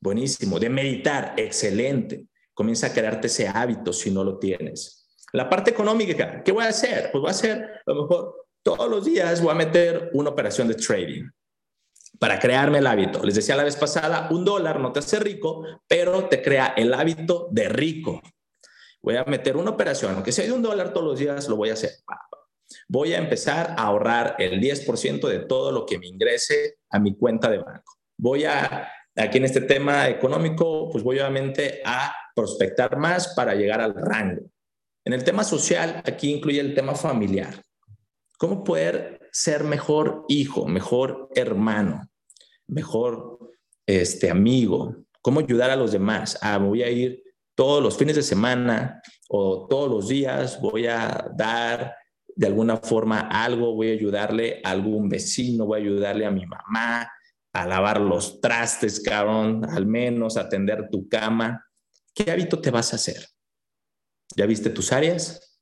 Buenísimo. 0.00 0.58
De 0.58 0.68
meditar, 0.68 1.34
excelente. 1.38 2.26
Comienza 2.52 2.88
a 2.88 2.92
crearte 2.92 3.28
ese 3.28 3.48
hábito 3.48 3.92
si 3.92 4.10
no 4.10 4.22
lo 4.22 4.38
tienes. 4.38 5.08
La 5.32 5.48
parte 5.48 5.70
económica, 5.70 6.42
¿qué 6.44 6.52
voy 6.52 6.64
a 6.64 6.68
hacer? 6.68 7.10
Pues 7.10 7.20
voy 7.20 7.28
a 7.28 7.32
hacer, 7.32 7.62
a 7.86 7.92
lo 7.92 8.02
mejor 8.02 8.46
todos 8.62 8.90
los 8.90 9.04
días 9.04 9.40
voy 9.42 9.52
a 9.52 9.54
meter 9.54 10.10
una 10.12 10.30
operación 10.30 10.68
de 10.68 10.74
trading 10.74 11.24
para 12.18 12.38
crearme 12.38 12.78
el 12.78 12.86
hábito. 12.86 13.22
Les 13.22 13.34
decía 13.34 13.56
la 13.56 13.64
vez 13.64 13.76
pasada, 13.76 14.28
un 14.30 14.44
dólar 14.44 14.80
no 14.80 14.92
te 14.92 15.00
hace 15.00 15.18
rico, 15.18 15.64
pero 15.86 16.28
te 16.28 16.42
crea 16.42 16.74
el 16.76 16.92
hábito 16.94 17.48
de 17.50 17.68
rico. 17.68 18.20
Voy 19.02 19.16
a 19.16 19.24
meter 19.24 19.56
una 19.56 19.70
operación, 19.70 20.14
aunque 20.14 20.32
sea 20.32 20.46
de 20.46 20.52
un 20.52 20.62
dólar 20.62 20.92
todos 20.92 21.06
los 21.06 21.18
días, 21.18 21.48
lo 21.48 21.56
voy 21.56 21.70
a 21.70 21.74
hacer. 21.74 21.90
Voy 22.88 23.14
a 23.14 23.18
empezar 23.18 23.74
a 23.76 23.84
ahorrar 23.84 24.36
el 24.38 24.60
10% 24.60 25.28
de 25.28 25.40
todo 25.40 25.70
lo 25.70 25.86
que 25.86 25.98
me 25.98 26.08
ingrese 26.08 26.78
a 26.90 26.98
mi 26.98 27.16
cuenta 27.16 27.48
de 27.48 27.58
banco. 27.58 27.94
Voy 28.18 28.44
a 28.44 28.90
Aquí 29.18 29.38
en 29.38 29.46
este 29.46 29.62
tema 29.62 30.10
económico, 30.10 30.90
pues 30.90 31.02
voy 31.02 31.18
obviamente 31.18 31.80
a 31.86 32.14
prospectar 32.34 32.98
más 32.98 33.28
para 33.28 33.54
llegar 33.54 33.80
al 33.80 33.94
rango. 33.94 34.42
En 35.06 35.14
el 35.14 35.24
tema 35.24 35.42
social, 35.42 36.02
aquí 36.04 36.34
incluye 36.34 36.60
el 36.60 36.74
tema 36.74 36.94
familiar. 36.94 37.62
¿Cómo 38.36 38.62
poder 38.62 39.25
ser 39.36 39.64
mejor 39.64 40.24
hijo, 40.28 40.66
mejor 40.66 41.28
hermano, 41.34 42.08
mejor 42.66 43.50
este, 43.84 44.30
amigo? 44.30 44.96
¿Cómo 45.20 45.40
ayudar 45.40 45.70
a 45.70 45.76
los 45.76 45.92
demás? 45.92 46.38
Ah, 46.40 46.56
voy 46.56 46.82
a 46.82 46.88
ir 46.88 47.22
todos 47.54 47.82
los 47.82 47.98
fines 47.98 48.16
de 48.16 48.22
semana 48.22 49.02
o 49.28 49.66
todos 49.68 49.90
los 49.90 50.08
días, 50.08 50.58
voy 50.58 50.86
a 50.86 51.30
dar 51.36 51.94
de 52.34 52.46
alguna 52.46 52.78
forma 52.78 53.28
algo, 53.28 53.74
voy 53.74 53.90
a 53.90 53.92
ayudarle 53.92 54.62
a 54.64 54.70
algún 54.70 55.06
vecino, 55.10 55.66
voy 55.66 55.80
a 55.80 55.82
ayudarle 55.82 56.24
a 56.24 56.30
mi 56.30 56.46
mamá 56.46 57.10
a 57.52 57.66
lavar 57.66 58.00
los 58.00 58.40
trastes, 58.40 59.00
cabrón, 59.00 59.66
al 59.68 59.84
menos 59.84 60.38
atender 60.38 60.88
tu 60.90 61.08
cama. 61.10 61.62
¿Qué 62.14 62.30
hábito 62.30 62.58
te 62.58 62.70
vas 62.70 62.94
a 62.94 62.96
hacer? 62.96 63.26
¿Ya 64.34 64.46
viste 64.46 64.70
tus 64.70 64.92
áreas? 64.92 65.58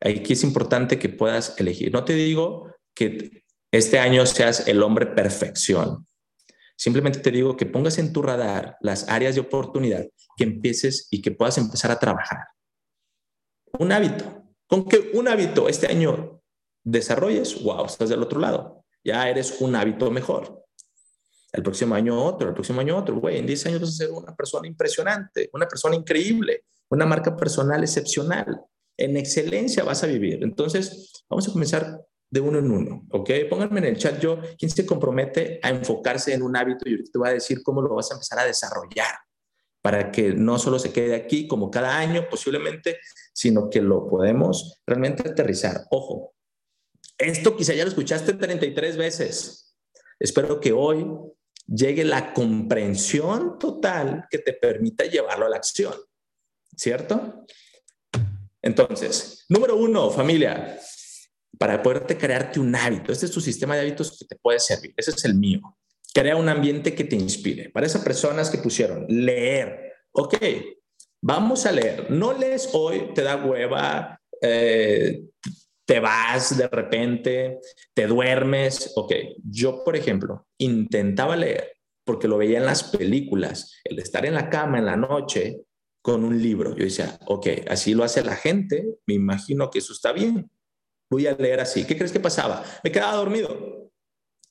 Aquí 0.00 0.32
es 0.32 0.42
importante 0.42 0.98
que 0.98 1.08
puedas 1.08 1.54
elegir. 1.58 1.92
No 1.92 2.04
te 2.04 2.14
digo 2.14 2.75
que 2.96 3.44
este 3.70 3.98
año 3.98 4.24
seas 4.26 4.66
el 4.66 4.82
hombre 4.82 5.06
perfección. 5.06 6.06
Simplemente 6.76 7.20
te 7.20 7.30
digo 7.30 7.56
que 7.56 7.66
pongas 7.66 7.98
en 7.98 8.12
tu 8.12 8.22
radar 8.22 8.76
las 8.80 9.08
áreas 9.08 9.34
de 9.34 9.42
oportunidad, 9.42 10.06
que 10.36 10.44
empieces 10.44 11.08
y 11.10 11.22
que 11.22 11.30
puedas 11.30 11.58
empezar 11.58 11.90
a 11.90 11.98
trabajar. 11.98 12.38
Un 13.78 13.92
hábito. 13.92 14.42
Con 14.66 14.86
que 14.86 15.10
un 15.14 15.28
hábito 15.28 15.68
este 15.68 15.86
año 15.86 16.42
desarrolles, 16.82 17.62
wow, 17.62 17.86
estás 17.86 18.08
del 18.08 18.22
otro 18.22 18.40
lado. 18.40 18.84
Ya 19.04 19.28
eres 19.28 19.60
un 19.60 19.76
hábito 19.76 20.10
mejor. 20.10 20.64
El 21.52 21.62
próximo 21.62 21.94
año 21.94 22.22
otro, 22.22 22.48
el 22.48 22.54
próximo 22.54 22.80
año 22.80 22.96
otro. 22.96 23.16
Güey, 23.20 23.38
en 23.38 23.46
10 23.46 23.66
años 23.66 23.80
vas 23.80 23.90
a 23.90 23.92
ser 23.92 24.10
una 24.10 24.34
persona 24.34 24.66
impresionante, 24.66 25.48
una 25.52 25.66
persona 25.66 25.96
increíble, 25.96 26.64
una 26.90 27.06
marca 27.06 27.36
personal 27.36 27.82
excepcional. 27.82 28.60
En 28.96 29.16
excelencia 29.16 29.84
vas 29.84 30.02
a 30.02 30.06
vivir. 30.06 30.42
Entonces, 30.42 31.24
vamos 31.28 31.48
a 31.48 31.52
comenzar 31.52 32.00
de 32.36 32.40
uno 32.40 32.58
en 32.58 32.70
uno, 32.70 33.06
¿ok? 33.12 33.30
Pónganme 33.48 33.80
en 33.80 33.86
el 33.86 33.96
chat 33.96 34.20
yo, 34.20 34.38
¿quién 34.58 34.70
se 34.70 34.84
compromete 34.84 35.58
a 35.62 35.70
enfocarse 35.70 36.34
en 36.34 36.42
un 36.42 36.54
hábito? 36.54 36.86
Y 36.86 36.92
ahorita 36.92 37.10
te 37.10 37.18
voy 37.18 37.28
a 37.30 37.32
decir 37.32 37.62
cómo 37.62 37.80
lo 37.80 37.94
vas 37.94 38.10
a 38.10 38.14
empezar 38.14 38.38
a 38.40 38.44
desarrollar 38.44 39.14
para 39.80 40.10
que 40.10 40.34
no 40.34 40.58
solo 40.58 40.78
se 40.78 40.92
quede 40.92 41.14
aquí 41.14 41.48
como 41.48 41.70
cada 41.70 41.96
año 41.96 42.28
posiblemente, 42.28 42.98
sino 43.32 43.70
que 43.70 43.80
lo 43.80 44.06
podemos 44.06 44.82
realmente 44.86 45.26
aterrizar. 45.26 45.86
Ojo, 45.90 46.34
esto 47.16 47.56
quizá 47.56 47.72
ya 47.72 47.84
lo 47.84 47.88
escuchaste 47.88 48.34
33 48.34 48.96
veces. 48.98 49.76
Espero 50.18 50.60
que 50.60 50.72
hoy 50.72 51.06
llegue 51.66 52.04
la 52.04 52.34
comprensión 52.34 53.58
total 53.58 54.26
que 54.30 54.38
te 54.38 54.52
permita 54.52 55.04
llevarlo 55.04 55.46
a 55.46 55.50
la 55.50 55.56
acción, 55.56 55.94
¿cierto? 56.76 57.46
Entonces, 58.60 59.46
número 59.48 59.76
uno, 59.76 60.10
familia, 60.10 60.78
para 61.58 61.82
poderte 61.82 62.16
crearte 62.16 62.60
un 62.60 62.74
hábito. 62.74 63.12
Este 63.12 63.26
es 63.26 63.32
tu 63.32 63.40
sistema 63.40 63.74
de 63.74 63.82
hábitos 63.82 64.18
que 64.18 64.24
te 64.24 64.36
puede 64.36 64.60
servir. 64.60 64.92
Ese 64.96 65.10
es 65.10 65.24
el 65.24 65.34
mío. 65.34 65.76
Crea 66.12 66.36
un 66.36 66.48
ambiente 66.48 66.94
que 66.94 67.04
te 67.04 67.16
inspire. 67.16 67.70
Para 67.70 67.86
esas 67.86 68.02
personas 68.02 68.50
que 68.50 68.58
pusieron 68.58 69.06
leer. 69.08 69.92
Ok, 70.12 70.36
vamos 71.22 71.66
a 71.66 71.72
leer. 71.72 72.10
No 72.10 72.32
lees 72.32 72.70
hoy, 72.72 73.12
te 73.14 73.22
da 73.22 73.36
hueva, 73.36 74.20
eh, 74.40 75.22
te 75.84 76.00
vas 76.00 76.56
de 76.56 76.68
repente, 76.68 77.58
te 77.94 78.06
duermes. 78.06 78.92
Ok, 78.96 79.12
yo, 79.44 79.84
por 79.84 79.96
ejemplo, 79.96 80.46
intentaba 80.58 81.36
leer 81.36 81.72
porque 82.04 82.28
lo 82.28 82.38
veía 82.38 82.58
en 82.58 82.66
las 82.66 82.84
películas, 82.84 83.80
el 83.82 83.98
estar 83.98 84.24
en 84.24 84.34
la 84.34 84.48
cama 84.48 84.78
en 84.78 84.86
la 84.86 84.96
noche 84.96 85.62
con 86.00 86.24
un 86.24 86.40
libro. 86.40 86.76
Yo 86.76 86.84
decía, 86.84 87.18
ok, 87.26 87.48
así 87.68 87.94
lo 87.94 88.04
hace 88.04 88.22
la 88.22 88.36
gente, 88.36 88.86
me 89.06 89.14
imagino 89.14 89.70
que 89.70 89.80
eso 89.80 89.92
está 89.92 90.12
bien 90.12 90.48
voy 91.10 91.26
a 91.26 91.34
leer 91.34 91.60
así. 91.60 91.84
¿Qué 91.84 91.96
crees 91.96 92.12
que 92.12 92.20
pasaba? 92.20 92.64
Me 92.82 92.90
quedaba 92.90 93.14
dormido, 93.16 93.90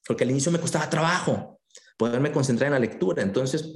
porque 0.05 0.23
al 0.23 0.31
inicio 0.31 0.51
me 0.51 0.59
costaba 0.59 0.89
trabajo 0.89 1.59
poderme 1.97 2.31
concentrar 2.31 2.67
en 2.67 2.73
la 2.73 2.79
lectura. 2.79 3.23
Entonces, 3.23 3.71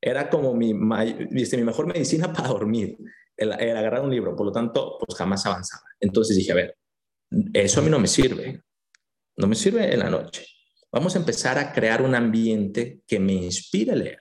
era 0.00 0.30
como 0.30 0.54
mi, 0.54 0.74
mi 0.74 1.64
mejor 1.64 1.86
medicina 1.86 2.32
para 2.32 2.48
dormir, 2.48 2.96
el, 3.36 3.52
agarrar 3.52 4.02
un 4.02 4.10
libro. 4.10 4.34
Por 4.36 4.46
lo 4.46 4.52
tanto, 4.52 4.98
pues 4.98 5.18
jamás 5.18 5.44
avanzaba. 5.46 5.84
Entonces 6.00 6.36
dije, 6.36 6.52
a 6.52 6.56
ver, 6.56 6.76
eso 7.52 7.80
a 7.80 7.82
mí 7.82 7.90
no 7.90 7.98
me 7.98 8.08
sirve. 8.08 8.62
No 9.36 9.46
me 9.46 9.54
sirve 9.54 9.92
en 9.92 10.00
la 10.00 10.10
noche. 10.10 10.44
Vamos 10.90 11.14
a 11.14 11.18
empezar 11.18 11.58
a 11.58 11.72
crear 11.72 12.02
un 12.02 12.14
ambiente 12.14 13.02
que 13.06 13.20
me 13.20 13.34
inspire 13.34 13.92
a 13.92 13.96
leer. 13.96 14.18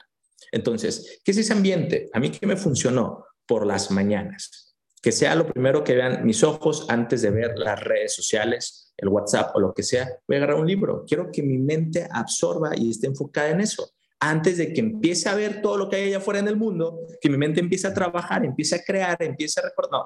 Entonces, 0.51 1.19
¿qué 1.23 1.31
es 1.31 1.37
ese 1.37 1.53
ambiente? 1.53 2.09
A 2.13 2.19
mí 2.19 2.29
que 2.29 2.45
me 2.45 2.57
funcionó 2.57 3.25
por 3.45 3.65
las 3.65 3.89
mañanas 3.89 4.66
que 5.01 5.11
sea 5.11 5.35
lo 5.35 5.45
primero 5.47 5.83
que 5.83 5.95
vean 5.95 6.25
mis 6.25 6.43
ojos 6.43 6.85
antes 6.89 7.21
de 7.21 7.31
ver 7.31 7.57
las 7.57 7.79
redes 7.79 8.15
sociales, 8.15 8.93
el 8.97 9.09
WhatsApp 9.09 9.55
o 9.55 9.59
lo 9.59 9.73
que 9.73 9.83
sea. 9.83 10.09
Voy 10.27 10.35
a 10.35 10.39
agarrar 10.39 10.59
un 10.59 10.67
libro. 10.67 11.05
Quiero 11.07 11.29
que 11.31 11.43
mi 11.43 11.57
mente 11.57 12.07
absorba 12.11 12.71
y 12.75 12.89
esté 12.89 13.07
enfocada 13.07 13.49
en 13.49 13.61
eso. 13.61 13.91
Antes 14.19 14.57
de 14.57 14.73
que 14.73 14.81
empiece 14.81 15.29
a 15.29 15.35
ver 15.35 15.61
todo 15.61 15.77
lo 15.77 15.89
que 15.89 15.97
hay 15.97 16.07
allá 16.07 16.17
afuera 16.17 16.39
en 16.39 16.47
el 16.47 16.57
mundo, 16.57 17.01
que 17.21 17.29
mi 17.29 17.37
mente 17.37 17.59
empiece 17.59 17.87
a 17.87 17.93
trabajar, 17.93 18.43
empiece 18.43 18.75
a 18.75 18.83
crear, 18.83 19.15
empiece 19.21 19.59
a 19.59 19.63
recordar. 19.63 20.01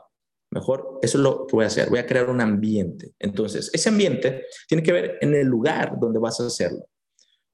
Mejor 0.54 1.00
eso 1.02 1.18
es 1.18 1.24
lo 1.24 1.48
que 1.48 1.56
voy 1.56 1.64
a 1.64 1.68
hacer. 1.68 1.90
Voy 1.90 2.00
a 2.00 2.06
crear 2.06 2.30
un 2.30 2.42
ambiente. 2.42 3.14
Entonces, 3.18 3.70
ese 3.74 3.88
ambiente 3.88 4.48
tiene 4.68 4.84
que 4.84 4.92
ver 4.92 5.18
en 5.22 5.34
el 5.34 5.48
lugar 5.48 5.94
donde 5.98 6.20
vas 6.20 6.42
a 6.42 6.48
hacerlo. 6.48 6.86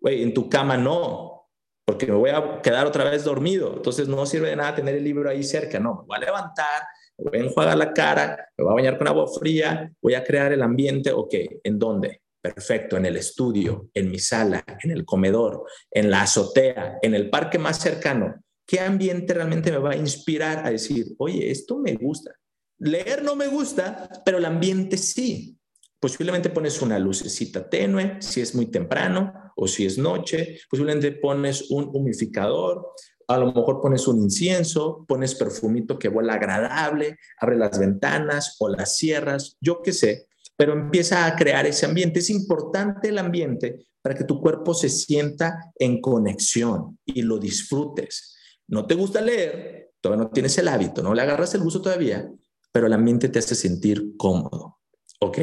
En 0.01 0.33
tu 0.33 0.49
cama 0.49 0.77
no, 0.77 1.47
porque 1.85 2.07
me 2.07 2.15
voy 2.15 2.31
a 2.31 2.59
quedar 2.63 2.87
otra 2.87 3.03
vez 3.03 3.23
dormido. 3.23 3.75
Entonces, 3.75 4.07
no 4.07 4.25
sirve 4.25 4.49
de 4.49 4.55
nada 4.55 4.73
tener 4.73 4.95
el 4.95 5.03
libro 5.03 5.29
ahí 5.29 5.43
cerca. 5.43 5.79
No, 5.79 5.93
me 6.01 6.07
voy 6.07 6.17
a 6.17 6.25
levantar, 6.25 6.81
me 7.17 7.29
voy 7.31 7.39
a 7.39 7.43
enjuagar 7.43 7.77
la 7.77 7.93
cara, 7.93 8.49
me 8.57 8.63
voy 8.63 8.71
a 8.71 8.75
bañar 8.75 8.97
con 8.97 9.07
agua 9.07 9.25
fría, 9.27 9.91
voy 10.01 10.13
a 10.13 10.23
crear 10.23 10.51
el 10.51 10.61
ambiente, 10.61 11.11
ok, 11.11 11.33
¿en 11.63 11.79
dónde? 11.79 12.21
Perfecto, 12.41 12.97
en 12.97 13.05
el 13.05 13.17
estudio, 13.17 13.89
en 13.93 14.11
mi 14.11 14.19
sala, 14.19 14.63
en 14.83 14.91
el 14.91 15.03
comedor, 15.03 15.63
en 15.91 16.09
la 16.09 16.21
azotea, 16.21 16.99
en 17.01 17.15
el 17.15 17.29
parque 17.29 17.57
más 17.57 17.79
cercano. 17.79 18.35
¿Qué 18.65 18.79
ambiente 18.79 19.33
realmente 19.33 19.71
me 19.71 19.79
va 19.79 19.91
a 19.91 19.97
inspirar 19.97 20.65
a 20.65 20.69
decir, 20.69 21.15
oye, 21.17 21.49
esto 21.49 21.77
me 21.77 21.95
gusta? 21.95 22.31
Leer 22.79 23.23
no 23.23 23.35
me 23.35 23.47
gusta, 23.47 24.09
pero 24.23 24.37
el 24.37 24.45
ambiente 24.45 24.97
sí. 24.97 25.57
Posiblemente 25.99 26.51
pones 26.51 26.79
una 26.81 26.99
lucecita 26.99 27.67
tenue 27.67 28.17
si 28.19 28.41
es 28.41 28.53
muy 28.53 28.67
temprano 28.67 29.33
o 29.55 29.67
si 29.67 29.85
es 29.85 29.97
noche. 29.97 30.59
Posiblemente 30.69 31.11
pones 31.13 31.71
un 31.71 31.89
humidificador 31.91 32.93
a 33.27 33.37
lo 33.37 33.51
mejor 33.51 33.81
pones 33.81 34.07
un 34.07 34.21
incienso, 34.21 35.05
pones 35.07 35.35
perfumito 35.35 35.99
que 35.99 36.07
vuela 36.07 36.33
agradable, 36.33 37.17
abre 37.39 37.57
las 37.57 37.77
ventanas 37.77 38.55
o 38.59 38.69
las 38.69 38.95
cierras, 38.95 39.57
yo 39.59 39.81
qué 39.81 39.91
sé, 39.91 40.27
pero 40.55 40.73
empieza 40.73 41.25
a 41.25 41.35
crear 41.35 41.65
ese 41.65 41.85
ambiente. 41.85 42.19
Es 42.19 42.29
importante 42.29 43.09
el 43.09 43.17
ambiente 43.17 43.85
para 44.01 44.15
que 44.15 44.23
tu 44.23 44.39
cuerpo 44.39 44.73
se 44.73 44.89
sienta 44.89 45.71
en 45.75 45.99
conexión 45.99 46.97
y 47.05 47.21
lo 47.21 47.37
disfrutes. 47.37 48.37
No 48.67 48.87
te 48.87 48.95
gusta 48.95 49.21
leer, 49.21 49.91
todavía 49.99 50.23
no 50.23 50.31
tienes 50.31 50.57
el 50.57 50.69
hábito, 50.69 51.03
no 51.03 51.13
le 51.13 51.21
agarras 51.21 51.53
el 51.53 51.61
gusto 51.61 51.81
todavía, 51.81 52.31
pero 52.71 52.87
el 52.87 52.93
ambiente 52.93 53.27
te 53.27 53.39
hace 53.39 53.55
sentir 53.55 54.15
cómodo. 54.17 54.79
¿Ok? 55.19 55.39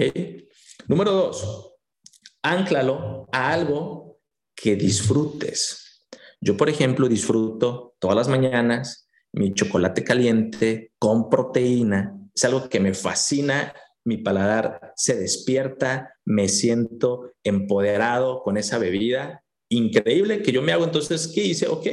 Número 0.88 1.12
dos, 1.12 1.75
anclalo 2.43 3.29
a 3.31 3.53
algo 3.53 4.21
que 4.55 4.76
disfrutes. 4.76 5.84
Yo, 6.44 6.58
por 6.58 6.68
ejemplo, 6.68 7.08
disfruto 7.08 7.96
todas 7.98 8.14
las 8.14 8.28
mañanas 8.28 9.08
mi 9.32 9.54
chocolate 9.54 10.04
caliente 10.04 10.92
con 10.98 11.30
proteína. 11.30 12.20
Es 12.34 12.44
algo 12.44 12.68
que 12.68 12.80
me 12.80 12.92
fascina. 12.92 13.72
Mi 14.04 14.18
paladar 14.18 14.92
se 14.94 15.16
despierta, 15.16 16.18
me 16.26 16.50
siento 16.50 17.32
empoderado 17.42 18.42
con 18.42 18.58
esa 18.58 18.76
bebida. 18.76 19.42
Increíble 19.70 20.42
que 20.42 20.52
yo 20.52 20.60
me 20.60 20.72
hago. 20.72 20.84
Entonces, 20.84 21.32
¿qué 21.34 21.42
hice? 21.42 21.66
Ok, 21.66 21.86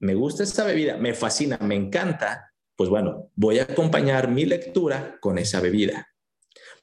me 0.00 0.16
gusta 0.16 0.42
esta 0.42 0.64
bebida, 0.64 0.96
me 0.96 1.14
fascina, 1.14 1.56
me 1.58 1.76
encanta. 1.76 2.52
Pues 2.74 2.90
bueno, 2.90 3.30
voy 3.36 3.60
a 3.60 3.62
acompañar 3.62 4.28
mi 4.28 4.44
lectura 4.44 5.18
con 5.20 5.38
esa 5.38 5.60
bebida. 5.60 6.08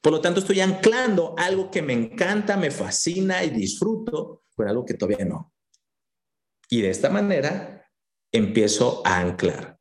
Por 0.00 0.14
lo 0.14 0.22
tanto, 0.22 0.40
estoy 0.40 0.60
anclando 0.60 1.34
algo 1.36 1.70
que 1.70 1.82
me 1.82 1.92
encanta, 1.92 2.56
me 2.56 2.70
fascina 2.70 3.44
y 3.44 3.50
disfruto 3.50 4.44
con 4.54 4.66
algo 4.66 4.86
que 4.86 4.94
todavía 4.94 5.26
no. 5.26 5.52
Y 6.68 6.82
de 6.82 6.90
esta 6.90 7.10
manera 7.10 7.88
empiezo 8.32 9.02
a 9.04 9.20
anclar 9.20 9.78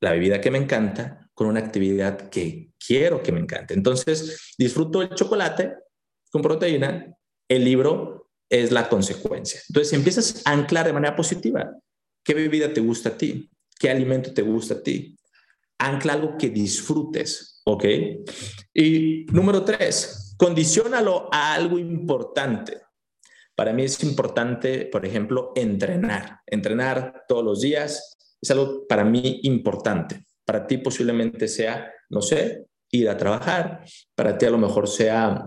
la 0.00 0.12
bebida 0.12 0.40
que 0.40 0.50
me 0.50 0.58
encanta 0.58 1.30
con 1.34 1.46
una 1.46 1.60
actividad 1.60 2.28
que 2.30 2.72
quiero 2.84 3.22
que 3.22 3.32
me 3.32 3.40
encante. 3.40 3.74
Entonces, 3.74 4.54
disfruto 4.58 5.02
el 5.02 5.10
chocolate 5.10 5.74
con 6.30 6.42
proteína, 6.42 7.14
el 7.48 7.64
libro 7.64 8.30
es 8.48 8.72
la 8.72 8.88
consecuencia. 8.88 9.60
Entonces, 9.68 9.92
empiezas 9.92 10.42
a 10.44 10.52
anclar 10.52 10.86
de 10.86 10.92
manera 10.92 11.16
positiva. 11.16 11.70
¿Qué 12.24 12.34
bebida 12.34 12.72
te 12.72 12.80
gusta 12.80 13.10
a 13.10 13.16
ti? 13.16 13.50
¿Qué 13.78 13.90
alimento 13.90 14.32
te 14.34 14.42
gusta 14.42 14.74
a 14.74 14.82
ti? 14.82 15.16
Ancla 15.78 16.14
algo 16.14 16.36
que 16.36 16.50
disfrutes, 16.50 17.62
¿ok? 17.64 17.84
Y 18.74 19.24
número 19.32 19.64
tres, 19.64 20.34
condicionalo 20.36 21.28
a 21.32 21.54
algo 21.54 21.78
importante. 21.78 22.82
Para 23.60 23.74
mí 23.74 23.84
es 23.84 24.02
importante, 24.04 24.86
por 24.86 25.04
ejemplo, 25.04 25.52
entrenar. 25.54 26.40
Entrenar 26.46 27.24
todos 27.28 27.44
los 27.44 27.60
días 27.60 28.16
es 28.40 28.50
algo 28.50 28.86
para 28.88 29.04
mí 29.04 29.40
importante. 29.42 30.24
Para 30.46 30.66
ti 30.66 30.78
posiblemente 30.78 31.46
sea, 31.46 31.92
no 32.08 32.22
sé, 32.22 32.68
ir 32.90 33.10
a 33.10 33.18
trabajar. 33.18 33.84
Para 34.14 34.38
ti 34.38 34.46
a 34.46 34.50
lo 34.50 34.56
mejor 34.56 34.88
sea 34.88 35.46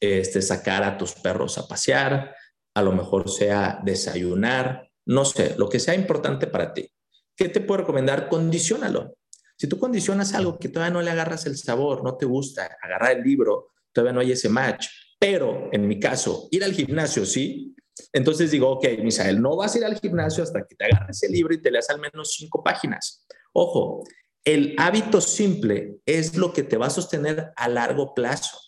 este, 0.00 0.42
sacar 0.42 0.82
a 0.82 0.98
tus 0.98 1.12
perros 1.12 1.56
a 1.56 1.68
pasear. 1.68 2.34
A 2.74 2.82
lo 2.82 2.90
mejor 2.90 3.30
sea 3.30 3.78
desayunar. 3.84 4.90
No 5.06 5.24
sé, 5.24 5.54
lo 5.56 5.68
que 5.68 5.78
sea 5.78 5.94
importante 5.94 6.48
para 6.48 6.74
ti. 6.74 6.90
¿Qué 7.36 7.48
te 7.48 7.60
puedo 7.60 7.82
recomendar? 7.82 8.28
Condiciónalo. 8.28 9.14
Si 9.56 9.68
tú 9.68 9.78
condicionas 9.78 10.34
algo 10.34 10.58
que 10.58 10.68
todavía 10.68 10.92
no 10.92 11.00
le 11.00 11.12
agarras 11.12 11.46
el 11.46 11.56
sabor, 11.56 12.02
no 12.02 12.16
te 12.16 12.26
gusta, 12.26 12.76
agarrar 12.82 13.12
el 13.12 13.22
libro, 13.22 13.68
todavía 13.92 14.14
no 14.14 14.18
hay 14.18 14.32
ese 14.32 14.48
match, 14.48 14.88
pero 15.26 15.70
en 15.72 15.88
mi 15.88 15.98
caso, 15.98 16.48
ir 16.50 16.62
al 16.64 16.74
gimnasio, 16.74 17.24
sí. 17.24 17.74
Entonces 18.12 18.50
digo, 18.50 18.68
ok, 18.72 18.86
Misael, 19.02 19.40
no 19.40 19.56
vas 19.56 19.74
a 19.74 19.78
ir 19.78 19.84
al 19.86 19.98
gimnasio 19.98 20.42
hasta 20.42 20.66
que 20.66 20.74
te 20.74 20.84
agarres 20.84 21.22
el 21.22 21.32
libro 21.32 21.54
y 21.54 21.62
te 21.62 21.70
leas 21.70 21.88
al 21.88 21.98
menos 21.98 22.34
cinco 22.34 22.62
páginas. 22.62 23.26
Ojo, 23.54 24.04
el 24.44 24.74
hábito 24.76 25.22
simple 25.22 25.96
es 26.04 26.36
lo 26.36 26.52
que 26.52 26.62
te 26.62 26.76
va 26.76 26.88
a 26.88 26.90
sostener 26.90 27.52
a 27.56 27.68
largo 27.68 28.12
plazo. 28.12 28.58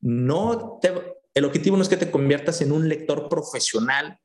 No 0.00 0.80
el 1.32 1.44
objetivo 1.44 1.76
no 1.76 1.84
es 1.84 1.88
que 1.88 1.96
te 1.96 2.10
conviertas 2.10 2.60
en 2.60 2.72
un 2.72 2.88
lector 2.88 3.28
profesional 3.28 4.18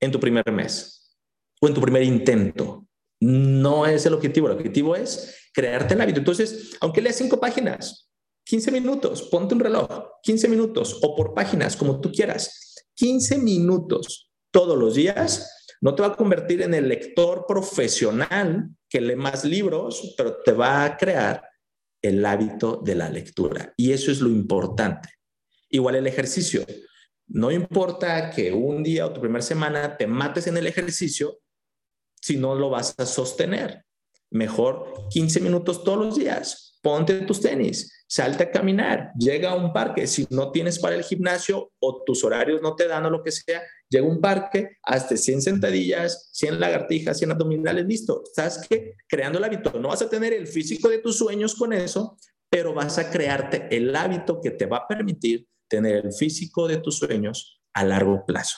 en 0.00 0.10
tu 0.10 0.18
primer 0.18 0.50
mes 0.50 1.16
o 1.60 1.68
en 1.68 1.74
tu 1.74 1.80
primer 1.80 2.02
intento. 2.02 2.88
No 3.20 3.86
es 3.86 4.04
el 4.04 4.14
objetivo. 4.14 4.48
El 4.48 4.56
objetivo 4.56 4.96
es 4.96 5.48
crearte 5.52 5.94
el 5.94 6.00
hábito. 6.00 6.18
Entonces, 6.18 6.76
aunque 6.80 7.00
leas 7.00 7.14
cinco 7.14 7.38
páginas, 7.38 8.07
15 8.48 8.70
minutos, 8.72 9.22
ponte 9.24 9.54
un 9.54 9.60
reloj, 9.60 10.20
15 10.22 10.48
minutos 10.48 10.98
o 11.02 11.14
por 11.14 11.34
páginas, 11.34 11.76
como 11.76 12.00
tú 12.00 12.10
quieras. 12.10 12.86
15 12.94 13.36
minutos 13.36 14.32
todos 14.50 14.78
los 14.78 14.94
días 14.94 15.76
no 15.82 15.94
te 15.94 16.00
va 16.00 16.08
a 16.08 16.16
convertir 16.16 16.62
en 16.62 16.72
el 16.72 16.88
lector 16.88 17.44
profesional 17.46 18.70
que 18.88 19.02
lee 19.02 19.16
más 19.16 19.44
libros, 19.44 20.14
pero 20.16 20.38
te 20.42 20.52
va 20.52 20.82
a 20.82 20.96
crear 20.96 21.46
el 22.00 22.24
hábito 22.24 22.80
de 22.82 22.94
la 22.94 23.10
lectura. 23.10 23.74
Y 23.76 23.92
eso 23.92 24.10
es 24.10 24.20
lo 24.20 24.30
importante. 24.30 25.10
Igual 25.68 25.96
el 25.96 26.06
ejercicio. 26.06 26.64
No 27.26 27.50
importa 27.50 28.30
que 28.30 28.50
un 28.50 28.82
día 28.82 29.04
o 29.04 29.12
tu 29.12 29.20
primera 29.20 29.42
semana 29.42 29.94
te 29.98 30.06
mates 30.06 30.46
en 30.46 30.56
el 30.56 30.66
ejercicio, 30.66 31.38
si 32.18 32.38
no 32.38 32.54
lo 32.54 32.70
vas 32.70 32.94
a 32.96 33.04
sostener. 33.04 33.84
Mejor 34.30 35.06
15 35.10 35.40
minutos 35.40 35.84
todos 35.84 35.98
los 35.98 36.16
días. 36.16 36.67
Ponte 36.80 37.20
tus 37.20 37.40
tenis, 37.40 38.04
salte 38.06 38.44
a 38.44 38.50
caminar, 38.50 39.12
llega 39.18 39.50
a 39.50 39.56
un 39.56 39.72
parque. 39.72 40.06
Si 40.06 40.26
no 40.30 40.52
tienes 40.52 40.78
para 40.78 40.94
el 40.94 41.02
gimnasio 41.02 41.72
o 41.80 42.04
tus 42.04 42.22
horarios 42.24 42.62
no 42.62 42.76
te 42.76 42.86
dan 42.86 43.04
o 43.06 43.10
lo 43.10 43.22
que 43.22 43.32
sea, 43.32 43.62
llega 43.88 44.06
a 44.06 44.10
un 44.10 44.20
parque, 44.20 44.76
hazte 44.82 45.16
100 45.16 45.42
sentadillas, 45.42 46.30
100 46.32 46.60
lagartijas, 46.60 47.18
100 47.18 47.32
abdominales, 47.32 47.84
listo. 47.86 48.22
¿Sabes 48.32 48.60
qué? 48.68 48.94
Creando 49.08 49.38
el 49.38 49.44
hábito. 49.44 49.78
No 49.80 49.88
vas 49.88 50.02
a 50.02 50.08
tener 50.08 50.32
el 50.32 50.46
físico 50.46 50.88
de 50.88 50.98
tus 50.98 51.18
sueños 51.18 51.54
con 51.54 51.72
eso, 51.72 52.16
pero 52.48 52.74
vas 52.74 52.98
a 52.98 53.10
crearte 53.10 53.68
el 53.76 53.94
hábito 53.94 54.40
que 54.40 54.52
te 54.52 54.66
va 54.66 54.78
a 54.78 54.88
permitir 54.88 55.46
tener 55.68 56.06
el 56.06 56.12
físico 56.12 56.66
de 56.68 56.78
tus 56.78 56.98
sueños 56.98 57.60
a 57.74 57.84
largo 57.84 58.24
plazo. 58.24 58.56